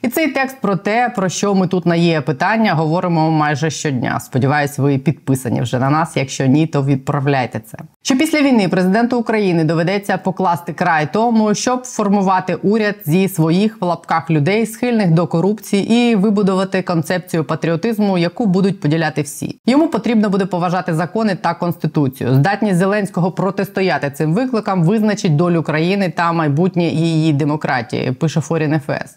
І 0.02 0.08
цей 0.08 0.28
текст 0.28 0.60
про 0.60 0.76
те, 0.76 1.12
про 1.16 1.28
що 1.28 1.54
ми 1.54 1.66
тут 1.66 1.86
на 1.86 1.96
є 1.96 2.20
питання, 2.20 2.74
говоримо 2.74 3.30
майже 3.30 3.70
щодня. 3.70 4.20
Сподіваюсь, 4.20 4.78
ви 4.78 4.98
підписані 4.98 5.60
вже 5.60 5.78
на 5.78 5.90
нас. 5.90 6.16
Якщо 6.16 6.46
ні, 6.46 6.66
то 6.66 6.84
відправляйте 6.84 7.60
це. 7.60 7.78
Що 8.02 8.18
після 8.18 8.42
війни 8.42 8.68
президенту 8.68 9.18
України 9.18 9.64
доведеться 9.64 10.18
покласти 10.18 10.72
край 10.72 11.08
тому, 11.12 11.54
щоб 11.54 11.84
формувати 11.84 12.54
уряд 12.54 12.94
зі 13.04 13.28
своїх 13.28 13.80
в 13.80 13.84
лапках 13.84 14.30
людей, 14.30 14.66
схильних 14.66 15.10
до 15.10 15.26
корупції, 15.26 15.92
і 15.92 16.14
вибудувати 16.14 16.82
концепцію 16.82 17.44
патріотизму, 17.44 18.18
яку 18.18 18.46
будуть 18.46 18.80
поділяти 18.80 19.22
всі. 19.22 19.60
Йому 19.66 19.88
потрібно 19.88 20.30
буде 20.30 20.46
поважати 20.46 20.94
закони 20.94 21.34
та 21.34 21.54
конституцію. 21.54 22.34
Здатність 22.34 22.78
Зеленського 22.78 23.32
протистояти 23.32 24.10
цим 24.10 24.34
викликам 24.34 24.84
визначить 24.84 25.36
долю 25.36 25.62
країни 25.62 26.12
та 26.16 26.32
майбутнє 26.32 26.84
її 26.84 27.32
демократії. 27.32 28.12
Пише 28.12 28.40
Foreign 28.40 28.80
Affairs. 28.80 29.10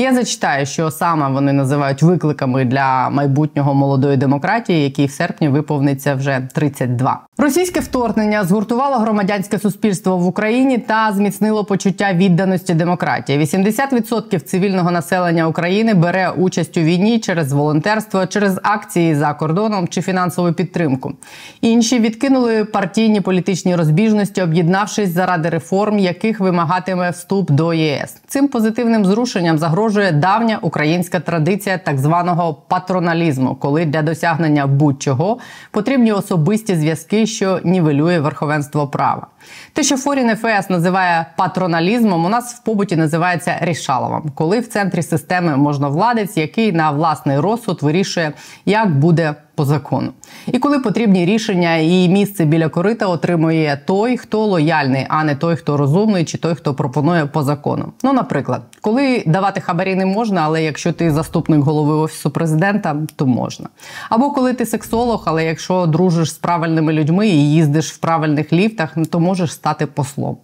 Я 0.00 0.14
зачитаю, 0.14 0.66
що 0.66 0.90
саме 0.90 1.28
вони 1.28 1.52
називають 1.52 2.02
викликами 2.02 2.64
для 2.64 3.10
майбутнього 3.10 3.74
молодої 3.74 4.16
демократії, 4.16 4.84
який 4.84 5.06
в 5.06 5.10
серпні 5.10 5.48
виповниться 5.48 6.14
вже 6.14 6.48
32. 6.54 7.20
Російське 7.38 7.80
вторгнення 7.80 8.44
згуртувало 8.44 8.96
громадянське 8.96 9.58
суспільство 9.58 10.16
в 10.16 10.26
Україні 10.26 10.78
та 10.78 11.12
зміцнило 11.12 11.64
почуття 11.64 12.12
відданості 12.12 12.74
демократії. 12.74 13.38
80% 13.38 14.40
цивільного 14.40 14.90
населення 14.90 15.48
України 15.48 15.94
бере 15.94 16.30
участь 16.30 16.76
у 16.76 16.80
війні 16.80 17.18
через 17.18 17.52
волонтерство, 17.52 18.26
через 18.26 18.60
акції 18.62 19.14
за 19.14 19.34
кордоном 19.34 19.88
чи 19.88 20.02
фінансову 20.02 20.52
підтримку. 20.52 21.12
Інші 21.60 21.98
відкинули 21.98 22.64
партійні 22.64 23.20
політичні 23.20 23.76
розбіжності, 23.76 24.42
об'єднавшись 24.42 25.10
заради 25.12 25.48
реформ, 25.48 25.98
яких 25.98 26.40
вимагатиме 26.40 27.10
вступ 27.10 27.50
до 27.50 27.74
ЄС. 27.74 28.16
Цим 28.26 28.48
позитивним 28.48 29.04
зрушенням 29.04 29.58
загрожує 29.58 29.89
давня 30.12 30.58
українська 30.62 31.20
традиція 31.20 31.78
так 31.78 31.98
званого 31.98 32.54
патроналізму, 32.54 33.54
коли 33.54 33.84
для 33.84 34.02
досягнення 34.02 34.66
будь-чого 34.66 35.38
потрібні 35.70 36.12
особисті 36.12 36.76
зв'язки, 36.76 37.26
що 37.26 37.60
нівелює 37.64 38.20
верховенство 38.20 38.88
права. 38.88 39.26
Те, 39.72 39.82
що 39.82 39.96
Форін 39.96 40.36
ФС 40.36 40.70
називає 40.70 41.26
патроналізмом, 41.36 42.24
у 42.24 42.28
нас 42.28 42.54
в 42.54 42.64
побуті 42.64 42.96
називається 42.96 43.56
рішаловом, 43.60 44.32
коли 44.34 44.60
в 44.60 44.66
центрі 44.66 45.02
системи 45.02 45.56
можновладець, 45.56 46.36
який 46.36 46.72
на 46.72 46.90
власний 46.90 47.38
розсуд 47.38 47.82
вирішує, 47.82 48.32
як 48.66 48.98
буде 48.98 49.34
по 49.60 49.66
закону. 49.66 50.12
І 50.46 50.58
коли 50.58 50.78
потрібні 50.78 51.24
рішення 51.24 51.76
і 51.76 52.08
місце 52.08 52.44
біля 52.44 52.68
корита 52.68 53.06
отримує 53.06 53.80
той, 53.86 54.16
хто 54.16 54.46
лояльний, 54.46 55.06
а 55.08 55.24
не 55.24 55.34
той, 55.34 55.56
хто 55.56 55.76
розумний, 55.76 56.24
чи 56.24 56.38
той, 56.38 56.54
хто 56.54 56.74
пропонує 56.74 57.26
по 57.26 57.42
закону. 57.42 57.92
Ну, 58.02 58.12
наприклад, 58.12 58.62
коли 58.80 59.22
давати 59.26 59.60
хабарі 59.60 59.94
не 59.94 60.06
можна, 60.06 60.40
але 60.44 60.62
якщо 60.62 60.92
ти 60.92 61.10
заступник 61.10 61.60
голови 61.60 61.94
офісу 61.94 62.30
президента, 62.30 62.96
то 63.16 63.26
можна. 63.26 63.68
Або 64.10 64.30
коли 64.30 64.52
ти 64.52 64.66
сексолог, 64.66 65.22
але 65.26 65.44
якщо 65.44 65.86
дружиш 65.86 66.32
з 66.32 66.38
правильними 66.38 66.92
людьми 66.92 67.28
і 67.28 67.52
їздиш 67.52 67.92
в 67.92 67.98
правильних 67.98 68.52
ліфтах, 68.52 68.96
то 69.10 69.20
можеш 69.20 69.52
стати 69.52 69.86
послом. 69.86 70.36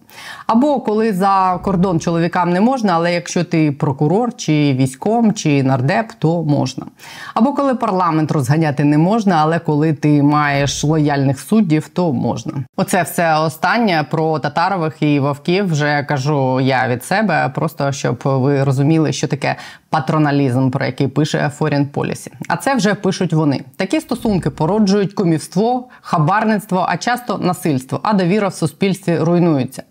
Або 0.47 0.79
коли 0.79 1.13
за 1.13 1.59
кордон 1.63 1.99
чоловікам 1.99 2.49
не 2.49 2.61
можна, 2.61 2.93
але 2.93 3.13
якщо 3.13 3.43
ти 3.43 3.71
прокурор, 3.71 4.35
чи 4.35 4.73
військом, 4.73 5.33
чи 5.33 5.63
нардеп, 5.63 6.11
то 6.19 6.43
можна. 6.43 6.85
Або 7.33 7.53
коли 7.53 7.75
парламент 7.75 8.31
розганяти 8.31 8.83
не 8.83 8.97
можна, 8.97 9.06
але 9.35 9.59
коли 9.59 9.93
ти 9.93 10.23
маєш 10.23 10.83
лояльних 10.83 11.39
суддів, 11.39 11.87
то 11.87 12.13
можна. 12.13 12.53
Оце 12.75 13.03
все 13.03 13.39
останнє 13.39 14.05
про 14.11 14.39
татарових 14.39 15.01
і 15.01 15.19
вовків 15.19 15.71
вже 15.71 16.03
кажу 16.03 16.59
я 16.59 16.87
від 16.87 17.03
себе, 17.03 17.51
просто 17.55 17.91
щоб 17.91 18.21
ви 18.23 18.63
розуміли, 18.63 19.13
що 19.13 19.27
таке 19.27 19.55
патроналізм, 19.89 20.69
про 20.69 20.85
який 20.85 21.07
пише 21.07 21.51
Foreign 21.59 21.87
Policy. 21.91 22.27
А 22.47 22.57
це 22.57 22.75
вже 22.75 22.93
пишуть 22.93 23.33
вони. 23.33 23.63
Такі 23.75 24.01
стосунки 24.01 24.49
породжують 24.49 25.13
комівство, 25.13 25.87
хабарництво, 26.01 26.85
а 26.89 26.97
часто 26.97 27.37
насильство, 27.37 27.99
а 28.03 28.13
довіра 28.13 28.47
в 28.47 28.53
суспільстві 28.53 29.17
руйнується. 29.17 29.83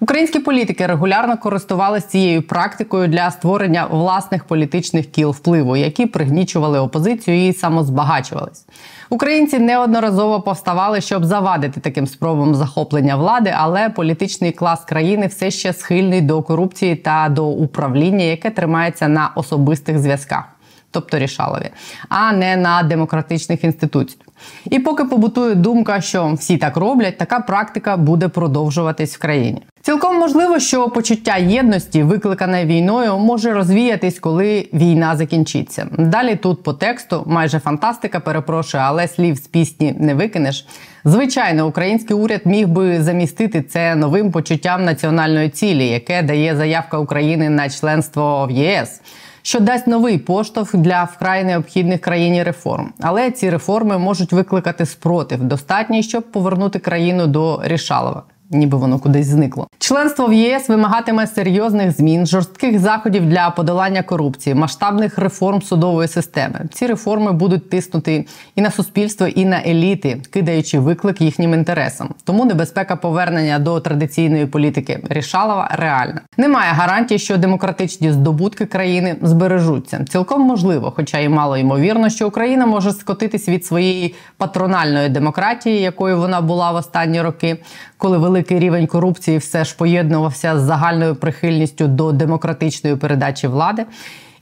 Українські 0.00 0.38
політики 0.38 0.86
регулярно 0.86 1.38
користувалися 1.38 2.08
цією 2.08 2.42
практикою 2.42 3.08
для 3.08 3.30
створення 3.30 3.86
власних 3.86 4.44
політичних 4.44 5.06
кіл 5.06 5.30
впливу, 5.30 5.76
які 5.76 6.06
пригнічували 6.06 6.78
опозицію 6.78 7.48
і 7.48 7.52
самозбагачувались. 7.52 8.63
Українці 9.10 9.58
неодноразово 9.58 10.40
повставали, 10.40 11.00
щоб 11.00 11.24
завадити 11.24 11.80
таким 11.80 12.06
спробам 12.06 12.54
захоплення 12.54 13.16
влади, 13.16 13.54
але 13.56 13.90
політичний 13.90 14.52
клас 14.52 14.84
країни 14.84 15.26
все 15.26 15.50
ще 15.50 15.72
схильний 15.72 16.20
до 16.20 16.42
корупції 16.42 16.96
та 16.96 17.28
до 17.28 17.46
управління, 17.46 18.24
яке 18.24 18.50
тримається 18.50 19.08
на 19.08 19.30
особистих 19.34 19.98
зв'язках. 19.98 20.53
Тобто 20.94 21.18
рішалові, 21.18 21.70
а 22.08 22.32
не 22.32 22.56
на 22.56 22.82
демократичних 22.82 23.64
інституціях. 23.64 24.26
І 24.70 24.78
поки 24.78 25.04
побутує 25.04 25.54
думка, 25.54 26.00
що 26.00 26.32
всі 26.32 26.56
так 26.56 26.76
роблять, 26.76 27.18
така 27.18 27.40
практика 27.40 27.96
буде 27.96 28.28
продовжуватись 28.28 29.16
в 29.16 29.18
країні. 29.18 29.62
Цілком 29.82 30.18
можливо, 30.18 30.58
що 30.58 30.88
почуття 30.88 31.36
єдності, 31.36 32.02
викликане 32.02 32.64
війною, 32.64 33.18
може 33.18 33.52
розвіятись, 33.52 34.18
коли 34.18 34.68
війна 34.72 35.16
закінчиться. 35.16 35.86
Далі 35.98 36.36
тут 36.36 36.62
по 36.62 36.72
тексту 36.72 37.24
майже 37.26 37.58
фантастика, 37.58 38.20
перепрошую, 38.20 38.82
але 38.86 39.08
слів 39.08 39.36
з 39.36 39.46
пісні 39.46 39.94
не 39.98 40.14
викинеш. 40.14 40.66
Звичайно, 41.04 41.66
український 41.66 42.16
уряд 42.16 42.40
міг 42.44 42.68
би 42.68 43.02
замістити 43.02 43.62
це 43.62 43.94
новим 43.94 44.30
почуттям 44.30 44.84
національної 44.84 45.48
цілі, 45.48 45.86
яке 45.86 46.22
дає 46.22 46.56
заявка 46.56 46.98
України 46.98 47.50
на 47.50 47.70
членство 47.70 48.46
в 48.46 48.50
ЄС 48.50 49.00
що 49.46 49.60
дасть 49.60 49.86
новий 49.86 50.18
поштовх 50.18 50.76
для 50.76 51.04
вкрай 51.04 51.44
необхідних 51.44 52.00
країні 52.00 52.42
реформ. 52.42 52.92
Але 53.00 53.30
ці 53.30 53.50
реформи 53.50 53.98
можуть 53.98 54.32
викликати 54.32 54.86
спротив, 54.86 55.44
достатній, 55.44 56.02
щоб 56.02 56.32
повернути 56.32 56.78
країну 56.78 57.26
до 57.26 57.60
Рішалова. 57.64 58.22
Ніби 58.54 58.78
воно 58.78 58.98
кудись 58.98 59.26
зникло. 59.26 59.66
Членство 59.78 60.26
в 60.26 60.32
ЄС 60.32 60.68
вимагатиме 60.68 61.26
серйозних 61.26 61.96
змін, 61.96 62.26
жорстких 62.26 62.78
заходів 62.78 63.28
для 63.28 63.50
подолання 63.50 64.02
корупції, 64.02 64.54
масштабних 64.54 65.18
реформ 65.18 65.62
судової 65.62 66.08
системи. 66.08 66.60
Ці 66.72 66.86
реформи 66.86 67.32
будуть 67.32 67.70
тиснути 67.70 68.26
і 68.54 68.62
на 68.62 68.70
суспільство, 68.70 69.26
і 69.26 69.44
на 69.44 69.62
еліти, 69.66 70.22
кидаючи 70.30 70.78
виклик 70.78 71.20
їхнім 71.20 71.54
інтересам. 71.54 72.08
Тому 72.24 72.44
небезпека 72.44 72.96
повернення 72.96 73.58
до 73.58 73.80
традиційної 73.80 74.46
політики 74.46 75.00
Рішалова 75.08 75.70
реальна. 75.72 76.20
Немає 76.36 76.72
гарантії, 76.72 77.18
що 77.18 77.36
демократичні 77.36 78.12
здобутки 78.12 78.66
країни 78.66 79.16
збережуться. 79.22 80.04
Цілком 80.08 80.42
можливо, 80.42 80.92
хоча 80.96 81.18
й 81.18 81.28
мало 81.28 81.56
ймовірно, 81.56 82.10
що 82.10 82.28
Україна 82.28 82.66
може 82.66 82.92
скотитись 82.92 83.48
від 83.48 83.66
своєї 83.66 84.14
патрональної 84.36 85.08
демократії, 85.08 85.80
якою 85.80 86.18
вона 86.18 86.40
була 86.40 86.72
в 86.72 86.76
останні 86.76 87.22
роки, 87.22 87.56
коли 88.04 88.18
великий 88.18 88.58
рівень 88.58 88.86
корупції 88.86 89.38
все 89.38 89.64
ж 89.64 89.76
поєднувався 89.76 90.58
з 90.58 90.62
загальною 90.62 91.14
прихильністю 91.14 91.88
до 91.88 92.12
демократичної 92.12 92.96
передачі 92.96 93.46
влади. 93.46 93.84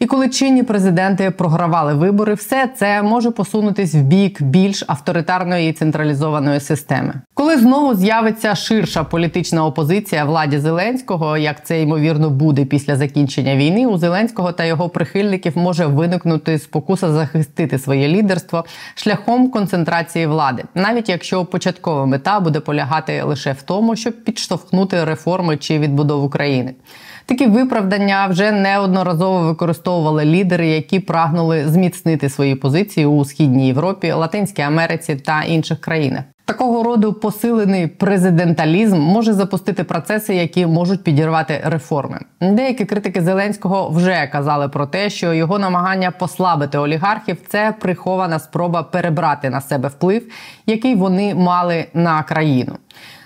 І 0.02 0.06
коли 0.06 0.28
чинні 0.28 0.62
президенти 0.62 1.30
програвали 1.30 1.94
вибори, 1.94 2.34
все 2.34 2.68
це 2.76 3.02
може 3.02 3.30
посунутись 3.30 3.94
в 3.94 3.98
бік 3.98 4.42
більш 4.42 4.84
авторитарної 4.86 5.72
централізованої 5.72 6.60
системи. 6.60 7.14
Коли 7.34 7.58
знову 7.58 7.94
з'явиться 7.94 8.54
ширша 8.54 9.04
політична 9.04 9.66
опозиція 9.66 10.24
владі 10.24 10.58
Зеленського, 10.58 11.36
як 11.36 11.66
це 11.66 11.82
ймовірно 11.82 12.30
буде 12.30 12.64
після 12.64 12.96
закінчення 12.96 13.56
війни, 13.56 13.86
у 13.86 13.98
Зеленського 13.98 14.52
та 14.52 14.64
його 14.64 14.88
прихильників 14.88 15.58
може 15.58 15.86
виникнути 15.86 16.58
спокуса 16.58 17.12
захистити 17.12 17.78
своє 17.78 18.08
лідерство 18.08 18.64
шляхом 18.94 19.50
концентрації 19.50 20.26
влади, 20.26 20.64
навіть 20.74 21.08
якщо 21.08 21.44
початкова 21.44 22.06
мета 22.06 22.40
буде 22.40 22.60
полягати 22.60 23.22
лише 23.22 23.52
в 23.52 23.62
тому, 23.62 23.96
щоб 23.96 24.24
підштовхнути 24.24 25.04
реформи 25.04 25.56
чи 25.56 25.78
відбудову 25.78 26.28
країни. 26.28 26.74
Такі 27.26 27.46
виправдання 27.46 28.26
вже 28.26 28.52
неодноразово 28.52 29.40
використовували 29.40 30.24
лідери, 30.24 30.68
які 30.68 31.00
прагнули 31.00 31.68
зміцнити 31.68 32.28
свої 32.28 32.54
позиції 32.54 33.06
у 33.06 33.24
східній 33.24 33.66
Європі, 33.66 34.12
Латинській 34.12 34.62
Америці 34.62 35.14
та 35.14 35.42
інших 35.42 35.80
країнах. 35.80 36.24
Такого 36.44 36.82
роду 36.82 37.12
посилений 37.12 37.86
президенталізм 37.86 38.98
може 38.98 39.32
запустити 39.32 39.84
процеси, 39.84 40.34
які 40.34 40.66
можуть 40.66 41.04
підірвати 41.04 41.60
реформи. 41.64 42.18
Деякі 42.40 42.84
критики 42.84 43.22
Зеленського 43.22 43.88
вже 43.88 44.28
казали 44.32 44.68
про 44.68 44.86
те, 44.86 45.10
що 45.10 45.32
його 45.32 45.58
намагання 45.58 46.10
послабити 46.10 46.78
олігархів 46.78 47.36
це 47.48 47.74
прихована 47.80 48.38
спроба 48.38 48.82
перебрати 48.82 49.50
на 49.50 49.60
себе 49.60 49.88
вплив, 49.88 50.22
який 50.66 50.94
вони 50.94 51.34
мали 51.34 51.86
на 51.94 52.22
країну. 52.22 52.76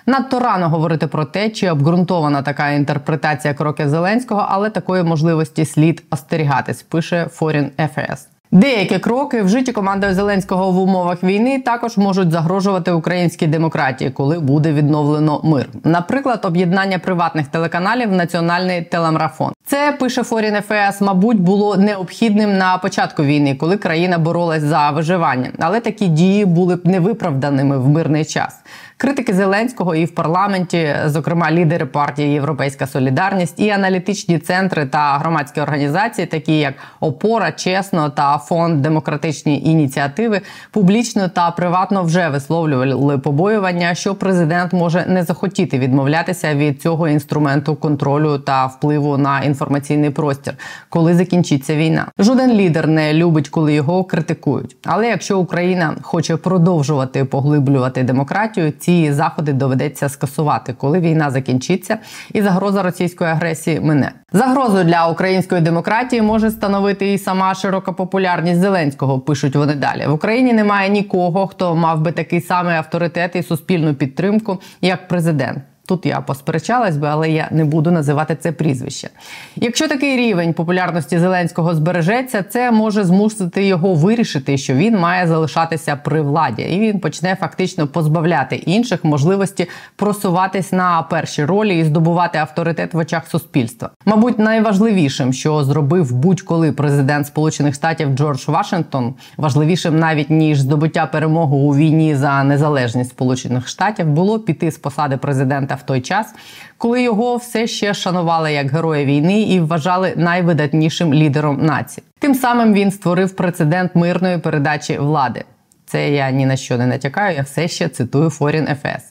Надто 0.09 0.39
рано 0.39 0.69
говорити 0.69 1.07
про 1.07 1.25
те, 1.25 1.51
чи 1.51 1.71
обґрунтована 1.71 2.43
така 2.43 2.71
інтерпретація 2.71 3.55
кроків 3.55 3.89
Зеленського, 3.89 4.47
але 4.49 4.71
такої 4.71 5.03
можливості 5.03 5.65
слід 5.65 6.03
остерігатись. 6.11 6.83
Пише 6.83 7.27
Foreign 7.41 7.71
Affairs. 7.79 8.27
Деякі 8.51 8.99
кроки, 8.99 9.43
вжиті 9.43 9.73
командою 9.73 10.15
Зеленського 10.15 10.71
в 10.71 10.79
умовах 10.79 11.23
війни, 11.23 11.59
також 11.59 11.97
можуть 11.97 12.31
загрожувати 12.31 12.93
українській 12.93 13.47
демократії, 13.47 14.11
коли 14.11 14.39
буде 14.39 14.73
відновлено 14.73 15.41
мир. 15.45 15.69
Наприклад, 15.85 16.41
об'єднання 16.43 16.99
приватних 16.99 17.47
телеканалів 17.47 18.09
в 18.09 18.13
національний 18.13 18.83
телемарафон. 18.83 19.53
Це 19.65 19.97
пише 20.01 20.23
Foreign 20.23 20.63
Affairs, 20.63 21.03
мабуть, 21.03 21.41
було 21.41 21.77
необхідним 21.77 22.59
на 22.59 22.79
початку 22.79 23.23
війни, 23.23 23.55
коли 23.55 23.77
країна 23.77 24.19
боролась 24.19 24.63
за 24.63 24.91
виживання, 24.91 25.51
але 25.59 25.81
такі 25.81 26.07
дії 26.09 26.45
були 26.45 26.77
б 26.77 26.87
невиправданими 26.87 27.79
в 27.79 27.89
мирний 27.89 28.25
час. 28.25 28.61
Критики 28.99 29.35
Зеленського 29.35 29.95
і 29.95 30.05
в 30.05 30.15
парламенті, 30.15 30.95
зокрема 31.07 31.51
лідери 31.51 31.87
партії 31.87 32.33
Європейська 32.33 32.87
Солідарність, 32.87 33.61
і 33.61 33.71
аналітичні 33.71 34.39
центри 34.39 34.87
та 34.87 35.19
громадські 35.19 35.61
організації, 35.61 36.27
такі 36.27 36.59
як 36.59 36.75
Опора, 37.01 37.53
Чесно 37.53 38.11
та 38.11 38.39
Фонд 38.39 38.83
демократичні 38.83 39.63
ініціативи, 39.63 40.41
публічно 40.71 41.29
та 41.29 41.51
приватно 41.51 42.03
вже 42.03 42.29
висловлювали 42.29 43.19
побоювання, 43.19 43.95
що 43.95 44.15
президент 44.15 44.73
може 44.73 45.05
не 45.09 45.23
захотіти 45.23 45.79
відмовлятися 45.79 46.55
від 46.55 46.83
цього 46.83 47.09
інструменту 47.09 47.77
контролю 47.77 48.39
та 48.39 48.67
впливу 48.67 49.19
на 49.19 49.41
інформаційний 49.41 50.11
простір, 50.11 50.55
коли 50.89 51.15
закінчиться 51.15 51.77
війна. 51.77 52.07
Жоден 52.19 52.53
лідер 52.53 52.89
не 52.89 53.15
любить, 53.15 53.49
коли 53.49 53.75
його 53.75 54.05
критикують. 54.05 54.77
Але 54.85 55.09
якщо 55.09 55.39
Україна 55.39 55.97
хоче 56.03 56.37
продовжувати 56.37 57.25
поглиблювати 57.25 58.03
демократію, 58.03 58.73
ці 58.87 59.13
заходи 59.13 59.53
доведеться 59.53 60.09
скасувати, 60.09 60.73
коли 60.73 61.01
війна 61.01 61.31
закінчиться, 61.31 61.99
і 62.33 62.43
загроза 62.43 62.83
російської 62.83 63.31
агресії 63.31 63.81
мине. 63.81 64.13
Загрозу 64.33 64.85
для 64.85 65.09
української 65.09 65.61
демократії 65.61 66.23
може 66.23 66.51
становити 66.51 67.13
і 67.13 67.19
сама 67.19 67.55
широка 67.55 67.93
популярність 67.93 68.61
Зеленського. 68.61 69.21
Пишуть 69.21 69.57
вони 69.57 69.75
далі. 69.75 70.07
В 70.07 70.13
Україні 70.13 70.53
немає 70.53 70.91
нікого, 70.91 71.47
хто 71.47 71.77
мав 71.77 72.01
би 72.01 72.13
такий 72.13 72.41
самий 72.41 72.77
авторитет 72.77 73.37
і 73.37 73.43
суспільну 73.43 73.95
підтримку, 73.95 74.61
як 74.81 75.09
президент. 75.09 75.59
Тут 75.87 76.07
я 76.07 76.21
посперечалась 76.21 76.97
би, 76.97 77.09
але 77.09 77.31
я 77.31 77.49
не 77.51 77.65
буду 77.65 77.91
називати 77.91 78.37
це 78.37 78.53
прізвище. 78.53 79.11
Якщо 79.57 79.89
такий 79.89 80.17
рівень 80.17 80.53
популярності 80.53 81.19
Зеленського 81.19 81.75
збережеться, 81.75 82.43
це 82.43 82.71
може 82.71 83.05
змусити 83.05 83.65
його 83.67 83.95
вирішити, 83.95 84.59
що 84.59 84.75
він 84.75 84.99
має 84.99 85.27
залишатися 85.27 85.97
при 85.97 86.21
владі, 86.21 86.63
і 86.63 86.81
він 86.81 87.01
почне 87.01 87.37
фактично 87.41 87.87
позбавляти 87.87 88.57
інших 88.57 89.05
можливості 89.05 89.69
просуватись 89.97 90.73
на 90.73 91.03
перші 91.03 91.45
ролі 91.45 91.79
і 91.79 91.85
здобувати 91.85 92.39
авторитет 92.39 92.95
в 92.95 92.99
очах 92.99 93.29
суспільства. 93.29 93.91
Мабуть, 94.05 94.39
найважливішим, 94.39 95.33
що 95.33 95.65
зробив 95.65 96.15
будь-коли 96.15 96.73
президент 96.73 97.27
Сполучених 97.27 97.75
Штатів 97.75 98.09
Джордж 98.09 98.49
Вашингтон, 98.49 99.15
важливішим 99.37 99.99
навіть 99.99 100.31
ніж 100.31 100.61
здобуття 100.61 101.07
перемоги 101.07 101.57
у 101.57 101.77
війні 101.77 102.17
за 102.17 102.45
незалежність 102.45 103.11
Сполучених 103.11 103.69
Штатів, 103.69 104.07
було 104.07 104.39
піти 104.39 104.71
з 104.71 104.79
посади 104.79 105.17
президента 105.17 105.76
в 105.77 105.83
той 105.83 106.01
час, 106.01 106.35
коли 106.79 107.03
його 107.03 107.37
все 107.37 107.67
ще 107.67 107.95
шанували 107.95 108.53
як 108.53 108.73
героя 108.73 109.05
війни 109.05 109.43
і 109.43 109.61
вважали 109.61 110.13
найвидатнішим 110.17 111.15
лідером 111.15 111.67
нації. 111.67 112.05
Тим 112.19 112.35
самим 112.35 112.75
він 112.75 112.91
створив 112.91 113.37
прецедент 113.37 113.95
мирної 113.95 114.39
передачі 114.39 114.99
влади. 114.99 115.45
Це 115.87 116.11
я 116.11 116.31
ні 116.31 116.47
на 116.47 116.57
що 116.57 116.79
не 116.79 116.87
натякаю. 116.87 117.37
Я 117.37 117.43
все 117.43 117.69
ще 117.69 117.89
цитую 117.89 118.29
Foreign 118.29 118.71
Affairs. 118.71 119.03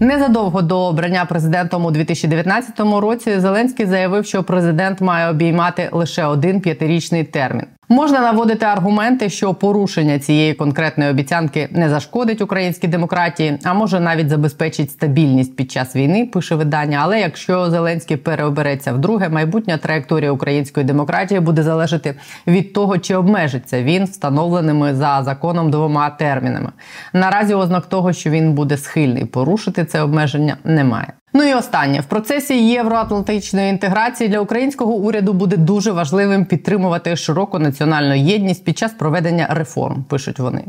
Незадовго 0.00 0.62
до 0.62 0.80
обрання 0.80 1.24
президентом 1.24 1.84
у 1.84 1.90
2019 1.90 2.80
році 2.80 3.40
Зеленський 3.40 3.86
заявив, 3.86 4.26
що 4.26 4.44
президент 4.44 5.00
має 5.00 5.30
обіймати 5.30 5.88
лише 5.92 6.24
один 6.24 6.60
п'ятирічний 6.60 7.24
термін. 7.24 7.66
Можна 7.88 8.20
наводити 8.20 8.66
аргументи, 8.66 9.30
що 9.30 9.54
порушення 9.54 10.18
цієї 10.18 10.54
конкретної 10.54 11.10
обіцянки 11.10 11.68
не 11.70 11.88
зашкодить 11.88 12.40
українській 12.40 12.88
демократії, 12.88 13.58
а 13.64 13.74
може 13.74 14.00
навіть 14.00 14.28
забезпечить 14.28 14.90
стабільність 14.90 15.56
під 15.56 15.70
час 15.70 15.96
війни. 15.96 16.26
Пише 16.32 16.54
видання. 16.54 17.00
Але 17.02 17.20
якщо 17.20 17.70
Зеленський 17.70 18.16
переобереться 18.16 18.92
вдруге, 18.92 19.28
майбутня 19.28 19.76
траєкторія 19.76 20.32
української 20.32 20.86
демократії 20.86 21.40
буде 21.40 21.62
залежати 21.62 22.14
від 22.46 22.72
того, 22.72 22.98
чи 22.98 23.14
обмежиться 23.14 23.82
він 23.82 24.04
встановленими 24.04 24.94
за 24.94 25.22
законом 25.22 25.70
двома 25.70 26.10
термінами. 26.10 26.72
Наразі 27.12 27.54
ознак 27.54 27.86
того, 27.86 28.12
що 28.12 28.30
він 28.30 28.52
буде 28.52 28.76
схильний 28.76 29.24
порушити 29.24 29.84
це 29.84 30.02
обмеження, 30.02 30.56
немає. 30.64 31.12
Ну 31.38 31.44
і 31.44 31.54
останнє 31.54 32.00
в 32.00 32.04
процесі 32.04 32.68
євроатлантичної 32.68 33.70
інтеграції 33.70 34.28
для 34.28 34.40
українського 34.40 34.92
уряду 34.92 35.32
буде 35.32 35.56
дуже 35.56 35.92
важливим 35.92 36.44
підтримувати 36.44 37.16
широку 37.16 37.58
національну 37.58 38.14
єдність 38.14 38.64
під 38.64 38.78
час 38.78 38.92
проведення 38.92 39.46
реформ. 39.50 40.04
Пишуть 40.08 40.38
вони. 40.38 40.64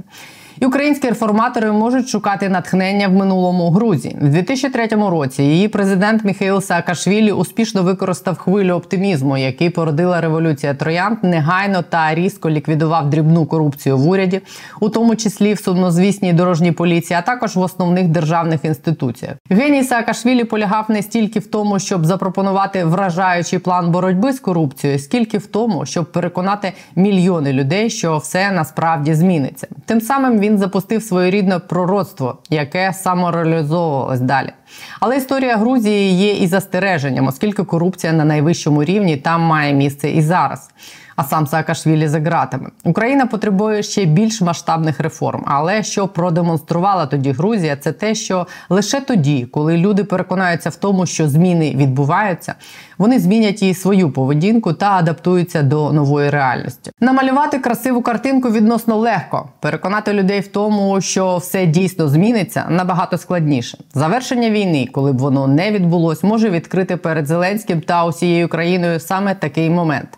І 0.60 0.66
українські 0.66 1.10
реформатори 1.10 1.72
можуть 1.72 2.10
шукати 2.10 2.50
натхнення 2.50 3.08
в 3.08 3.14
минулому 3.14 3.70
Грузії 3.70 4.18
в 4.22 4.30
2003 4.30 4.88
році. 4.88 5.44
Її 5.44 5.68
президент 5.68 6.24
Міхаїл 6.26 6.62
Саакашвілі 6.62 7.32
успішно 7.32 7.84
використав 7.84 8.38
хвилю 8.38 8.74
оптимізму, 8.74 9.38
який 9.38 9.70
породила 9.70 10.22
революція 10.22 10.74
троянд, 10.74 11.18
негайно 11.24 11.82
та 11.82 12.16
різко 12.16 12.50
ліквідував 12.50 13.10
дрібну 13.10 13.46
корупцію 13.46 13.98
в 13.98 14.08
уряді, 14.08 14.42
у 14.80 14.90
тому 14.90 15.16
числі 15.16 15.54
в 15.54 15.60
сумнозвісній 15.60 16.34
дорожній 16.34 16.72
поліції, 16.72 17.18
а 17.20 17.22
також 17.22 17.56
в 17.56 17.60
основних 17.60 18.08
державних 18.08 18.66
інституціях. 18.66 19.36
Геній 19.50 19.84
Саакашвілі 19.84 20.44
полягав 20.44 20.86
не 20.90 21.02
стільки 21.02 21.40
в 21.40 21.48
тому, 21.48 21.80
щоб 21.80 22.06
запропонувати 22.06 22.86
вражаючий 22.86 23.60
план 23.60 23.92
боротьби 23.92 24.34
з 24.34 24.40
корупцією, 24.40 25.00
скільки 25.00 25.38
в 25.38 25.46
тому, 25.46 25.86
щоб 25.86 26.12
переконати 26.12 26.74
мільйони 26.96 27.54
людей, 27.54 27.90
що 27.90 28.18
все 28.18 28.52
насправді 28.52 29.14
зміниться. 29.14 29.68
Тим 29.86 30.02
самим 30.02 30.40
він 30.40 30.47
він 30.50 30.58
запустив 30.58 31.04
своєрідне 31.04 31.60
пророцтво, 31.60 32.38
яке 32.50 32.94
самореалізовувалось 32.94 34.20
далі. 34.20 34.50
Але 35.00 35.18
історія 35.18 35.58
Грузії 35.58 36.12
є 36.12 36.34
і 36.34 36.48
застереженням, 36.48 37.28
оскільки 37.28 37.64
корупція 37.64 38.14
на 38.14 38.26
найвищому 38.26 38.84
рівні 38.84 39.18
там 39.18 39.42
має 39.42 39.74
місце 39.74 40.10
і 40.10 40.22
зараз. 40.22 40.70
А 41.18 41.24
сам 41.24 41.48
Саакашвілі 41.48 42.08
за 42.08 42.20
ґратами. 42.20 42.70
Україна 42.84 43.26
потребує 43.26 43.84
ще 43.84 44.06
більш 44.06 44.42
масштабних 44.42 45.00
реформ. 45.00 45.44
Але 45.48 45.84
що 45.84 46.08
продемонструвала 46.08 47.06
тоді 47.06 47.32
Грузія, 47.32 47.76
це 47.76 47.92
те, 47.92 48.16
що 48.16 48.48
лише 48.70 49.02
тоді, 49.02 49.46
коли 49.46 49.78
люди 49.78 50.04
переконаються 50.04 50.70
в 50.70 50.76
тому, 50.76 51.06
що 51.06 51.30
зміни 51.30 51.74
відбуваються, 51.76 52.54
вони 52.98 53.20
змінять 53.20 53.64
і 53.64 53.74
свою 53.74 54.12
поведінку 54.12 54.74
та 54.74 54.92
адаптуються 54.92 55.64
до 55.64 55.94
нової 55.94 56.30
реальності. 56.30 56.92
Намалювати 57.00 57.60
красиву 57.60 58.02
картинку 58.02 58.50
відносно 58.50 58.98
легко. 58.98 59.50
Переконати 59.60 60.14
людей 60.14 60.40
в 60.40 60.48
тому, 60.48 61.02
що 61.02 61.38
все 61.38 61.66
дійсно 61.66 62.08
зміниться, 62.08 62.66
набагато 62.70 63.18
складніше. 63.18 63.78
Завершення 63.94 64.50
війни, 64.50 64.90
коли 64.94 65.14
б 65.14 65.18
воно 65.18 65.48
не 65.48 65.72
відбулось, 65.72 66.24
може 66.24 66.50
відкрити 66.50 66.98
перед 66.98 67.28
Зеленським 67.28 67.82
та 67.82 68.06
усією 68.06 68.48
країною 68.48 69.00
саме 69.00 69.36
такий 69.36 69.70
момент. 69.70 70.10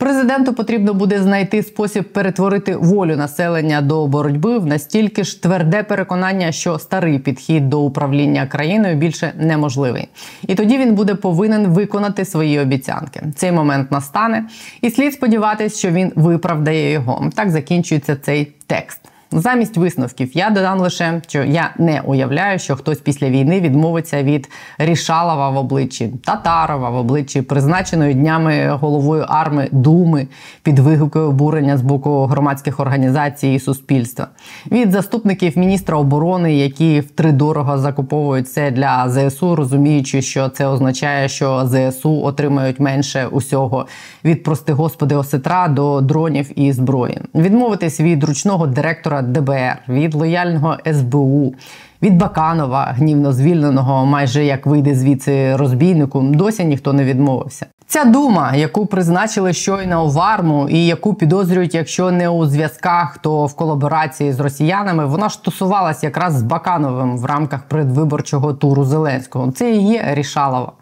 Президенту 0.00 0.52
потрібно 0.54 0.94
буде 0.94 1.22
знайти 1.22 1.62
спосіб 1.62 2.12
перетворити 2.12 2.76
волю 2.76 3.16
населення 3.16 3.80
до 3.80 4.06
боротьби 4.06 4.58
в 4.58 4.66
настільки 4.66 5.24
ж 5.24 5.42
тверде 5.42 5.82
переконання, 5.82 6.52
що 6.52 6.78
старий 6.78 7.18
підхід 7.18 7.68
до 7.68 7.80
управління 7.80 8.46
країною 8.46 8.96
більше 8.96 9.32
неможливий. 9.38 10.08
І 10.46 10.54
тоді 10.54 10.78
він 10.78 10.94
буде 10.94 11.14
повинен 11.14 11.66
виконати 11.66 12.24
свої 12.24 12.60
обіцянки. 12.60 13.22
Цей 13.36 13.52
момент 13.52 13.92
настане, 13.92 14.44
і 14.80 14.90
слід 14.90 15.14
сподіватися, 15.14 15.78
що 15.78 15.90
він 15.90 16.12
виправдає 16.14 16.92
його. 16.92 17.30
Так 17.34 17.50
закінчується 17.50 18.16
цей 18.16 18.52
текст. 18.66 19.00
Замість 19.32 19.76
висновків 19.76 20.36
я 20.36 20.50
додам 20.50 20.80
лише, 20.80 21.22
що 21.26 21.44
я 21.44 21.70
не 21.78 22.00
уявляю, 22.00 22.58
що 22.58 22.76
хтось 22.76 22.98
після 22.98 23.28
війни 23.28 23.60
відмовиться 23.60 24.22
від 24.22 24.48
Рішалова 24.78 25.50
в 25.50 25.56
обличчі 25.56 26.12
Татарова 26.24 26.90
в 26.90 26.94
обличчі 26.94 27.42
призначеної 27.42 28.14
днями 28.14 28.68
головою 28.68 29.24
арми 29.28 29.68
Думи 29.72 30.26
під 30.62 30.78
вигукою 30.78 31.28
обурення 31.28 31.76
з 31.76 31.82
боку 31.82 32.26
громадських 32.26 32.80
організацій 32.80 33.48
і 33.48 33.60
суспільства, 33.60 34.26
від 34.72 34.92
заступників 34.92 35.58
міністра 35.58 35.98
оборони, 35.98 36.54
які 36.54 37.00
втридорого 37.00 37.78
закуповують 37.78 38.52
це 38.52 38.70
для 38.70 39.08
ЗСУ, 39.08 39.56
розуміючи, 39.56 40.22
що 40.22 40.48
це 40.48 40.66
означає, 40.66 41.28
що 41.28 41.66
ЗСУ 41.66 42.22
отримають 42.22 42.80
менше 42.80 43.26
усього 43.30 43.86
від 44.24 44.42
прости 44.42 44.72
господи 44.72 45.14
осетра 45.14 45.68
до 45.68 46.00
дронів 46.00 46.60
і 46.60 46.72
зброї, 46.72 47.18
відмовитись 47.34 48.00
від 48.00 48.24
ручного 48.24 48.66
директора. 48.66 49.19
ДБР, 49.22 49.78
від 49.88 50.14
лояльного 50.14 50.76
СБУ, 50.92 51.54
від 52.02 52.16
Баканова, 52.16 52.84
гнівно 52.96 53.32
звільненого, 53.32 54.06
майже 54.06 54.44
як 54.44 54.66
вийде 54.66 54.94
звідси 54.94 55.56
розбійнику, 55.56 56.20
досі 56.20 56.64
ніхто 56.64 56.92
не 56.92 57.04
відмовився. 57.04 57.66
Ця 57.86 58.04
дума, 58.04 58.54
яку 58.54 58.86
призначили 58.86 59.52
щойно 59.52 60.04
у 60.04 60.10
варму, 60.10 60.68
і 60.68 60.86
яку 60.86 61.14
підозрюють, 61.14 61.74
якщо 61.74 62.10
не 62.10 62.28
у 62.28 62.46
зв'язках, 62.46 63.18
то 63.18 63.46
в 63.46 63.56
колаборації 63.56 64.32
з 64.32 64.40
росіянами, 64.40 65.06
вона 65.06 65.28
ж 65.28 65.44
тусувалась 65.44 66.04
якраз 66.04 66.34
з 66.34 66.42
Бакановим 66.42 67.18
в 67.18 67.24
рамках 67.24 67.62
предвиборчого 67.62 68.54
туру 68.54 68.84
Зеленського. 68.84 69.52
Це 69.52 69.72
і 69.72 69.82
є 69.82 70.04
Рішалова. 70.10 70.72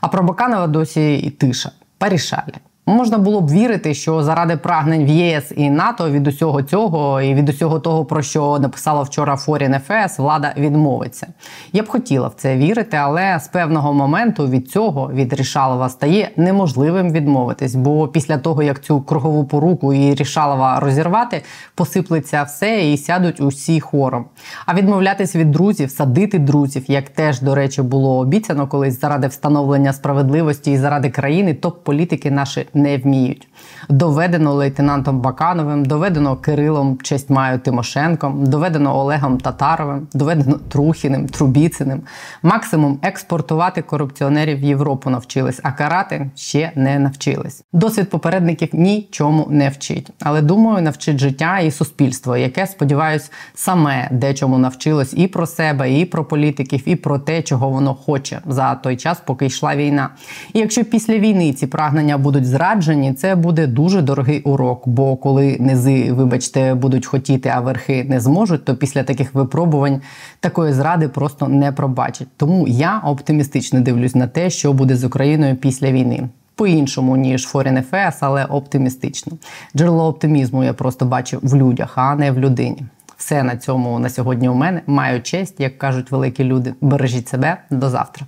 А 0.00 0.08
про 0.08 0.22
Баканова 0.22 0.66
досі 0.66 1.14
і 1.14 1.30
тиша. 1.30 1.70
Порішалі. 1.98 2.69
Можна 2.90 3.18
було 3.18 3.40
б 3.40 3.50
вірити, 3.50 3.94
що 3.94 4.22
заради 4.22 4.56
прагнень 4.56 5.04
в 5.04 5.08
ЄС 5.08 5.52
і 5.56 5.70
НАТО 5.70 6.10
від 6.10 6.26
усього 6.26 6.62
цього 6.62 7.20
і 7.20 7.34
від 7.34 7.48
усього 7.48 7.80
того, 7.80 8.04
про 8.04 8.22
що 8.22 8.58
написала 8.58 9.02
вчора 9.02 9.36
Форін 9.36 9.76
ФС, 9.86 10.18
влада 10.18 10.54
відмовиться. 10.56 11.26
Я 11.72 11.82
б 11.82 11.88
хотіла 11.88 12.28
в 12.28 12.34
це 12.36 12.56
вірити, 12.56 12.96
але 12.96 13.40
з 13.40 13.48
певного 13.48 13.92
моменту 13.92 14.48
від 14.48 14.70
цього 14.70 15.10
від 15.14 15.32
Рішалова 15.32 15.88
стає 15.88 16.30
неможливим 16.36 17.12
відмовитись. 17.12 17.74
Бо 17.74 18.08
після 18.08 18.38
того 18.38 18.62
як 18.62 18.80
цю 18.80 19.00
кругову 19.00 19.44
поруку 19.44 19.94
і 19.94 20.14
Рішалова 20.14 20.80
розірвати, 20.80 21.42
посиплеться 21.74 22.42
все 22.42 22.92
і 22.92 22.96
сядуть 22.96 23.40
усі 23.40 23.80
хором. 23.80 24.24
А 24.66 24.74
відмовлятись 24.74 25.36
від 25.36 25.50
друзів, 25.50 25.90
садити 25.90 26.38
друзів, 26.38 26.84
як 26.88 27.08
теж 27.08 27.40
до 27.40 27.54
речі 27.54 27.82
було 27.82 28.18
обіцяно 28.18 28.66
колись 28.66 29.00
заради 29.00 29.26
встановлення 29.26 29.92
справедливості 29.92 30.72
і 30.72 30.76
заради 30.76 31.10
країни, 31.10 31.54
топ 31.54 31.84
політики 31.84 32.30
наші 32.30 32.66
не 32.82 32.98
вміють. 32.98 33.48
Доведено 33.90 34.54
лейтенантом 34.54 35.20
Бакановим, 35.20 35.84
доведено 35.84 36.36
Кирилом 36.36 36.98
Честьмаю 37.02 37.58
Тимошенком, 37.58 38.46
доведено 38.46 38.96
Олегом 38.96 39.38
Татаровим, 39.38 40.08
доведено 40.14 40.58
Трухіним, 40.68 41.28
Трубіциним. 41.28 42.02
Максимум 42.42 42.98
експортувати 43.02 43.82
корупціонерів 43.82 44.58
в 44.60 44.64
Європу 44.64 45.10
навчились, 45.10 45.60
а 45.62 45.72
карати 45.72 46.30
ще 46.36 46.72
не 46.74 46.98
навчились. 46.98 47.64
Досвід 47.72 48.10
попередників 48.10 48.68
нічому 48.72 49.46
не 49.50 49.68
вчить. 49.68 50.10
Але 50.20 50.42
думаю, 50.42 50.82
навчить 50.82 51.18
життя 51.18 51.58
і 51.58 51.70
суспільство, 51.70 52.36
яке 52.36 52.66
сподіваюсь, 52.66 53.30
саме 53.54 54.08
дечому 54.12 54.58
навчилось 54.58 55.14
і 55.16 55.26
про 55.26 55.46
себе, 55.46 55.98
і 55.98 56.04
про 56.04 56.24
політиків, 56.24 56.82
і 56.86 56.96
про 56.96 57.18
те, 57.18 57.42
чого 57.42 57.70
воно 57.70 57.94
хоче 57.94 58.40
за 58.46 58.74
той 58.74 58.96
час, 58.96 59.18
поки 59.26 59.46
йшла 59.46 59.76
війна. 59.76 60.08
І 60.52 60.58
якщо 60.58 60.84
після 60.84 61.18
війни 61.18 61.52
ці 61.52 61.66
прагнення 61.66 62.18
будуть 62.18 62.46
зраджені, 62.46 63.14
це 63.14 63.34
буде 63.34 63.66
дуже 63.66 63.79
дорогий 63.88 64.40
урок. 64.40 64.88
Бо 64.88 65.16
коли 65.16 65.56
низи, 65.60 66.12
вибачте, 66.12 66.74
будуть 66.74 67.06
хотіти, 67.06 67.52
а 67.54 67.60
верхи 67.60 68.04
не 68.04 68.20
зможуть, 68.20 68.64
то 68.64 68.76
після 68.76 69.02
таких 69.02 69.34
випробувань 69.34 70.00
такої 70.40 70.72
зради 70.72 71.08
просто 71.08 71.48
не 71.48 71.72
пробачать. 71.72 72.28
Тому 72.36 72.68
я 72.68 72.98
оптимістично 72.98 73.80
дивлюсь 73.80 74.14
на 74.14 74.26
те, 74.26 74.50
що 74.50 74.72
буде 74.72 74.96
з 74.96 75.04
Україною 75.04 75.56
після 75.56 75.92
війни. 75.92 76.28
По-іншому, 76.54 77.16
ніж 77.16 77.54
Foreign 77.54 77.82
Affairs, 77.82 78.16
але 78.20 78.44
оптимістично. 78.44 79.32
Джерело 79.76 80.06
оптимізму 80.06 80.64
я 80.64 80.72
просто 80.72 81.04
бачу 81.06 81.38
в 81.42 81.56
людях, 81.56 81.92
а 81.94 82.14
не 82.14 82.32
в 82.32 82.38
людині. 82.38 82.82
Все 83.16 83.42
на 83.42 83.56
цьому 83.56 83.98
на 83.98 84.08
сьогодні 84.08 84.48
у 84.48 84.54
мене. 84.54 84.82
Маю 84.86 85.22
честь, 85.22 85.60
як 85.60 85.78
кажуть 85.78 86.10
великі 86.10 86.44
люди. 86.44 86.74
Бережіть 86.80 87.28
себе 87.28 87.56
до 87.70 87.90
завтра. 87.90 88.26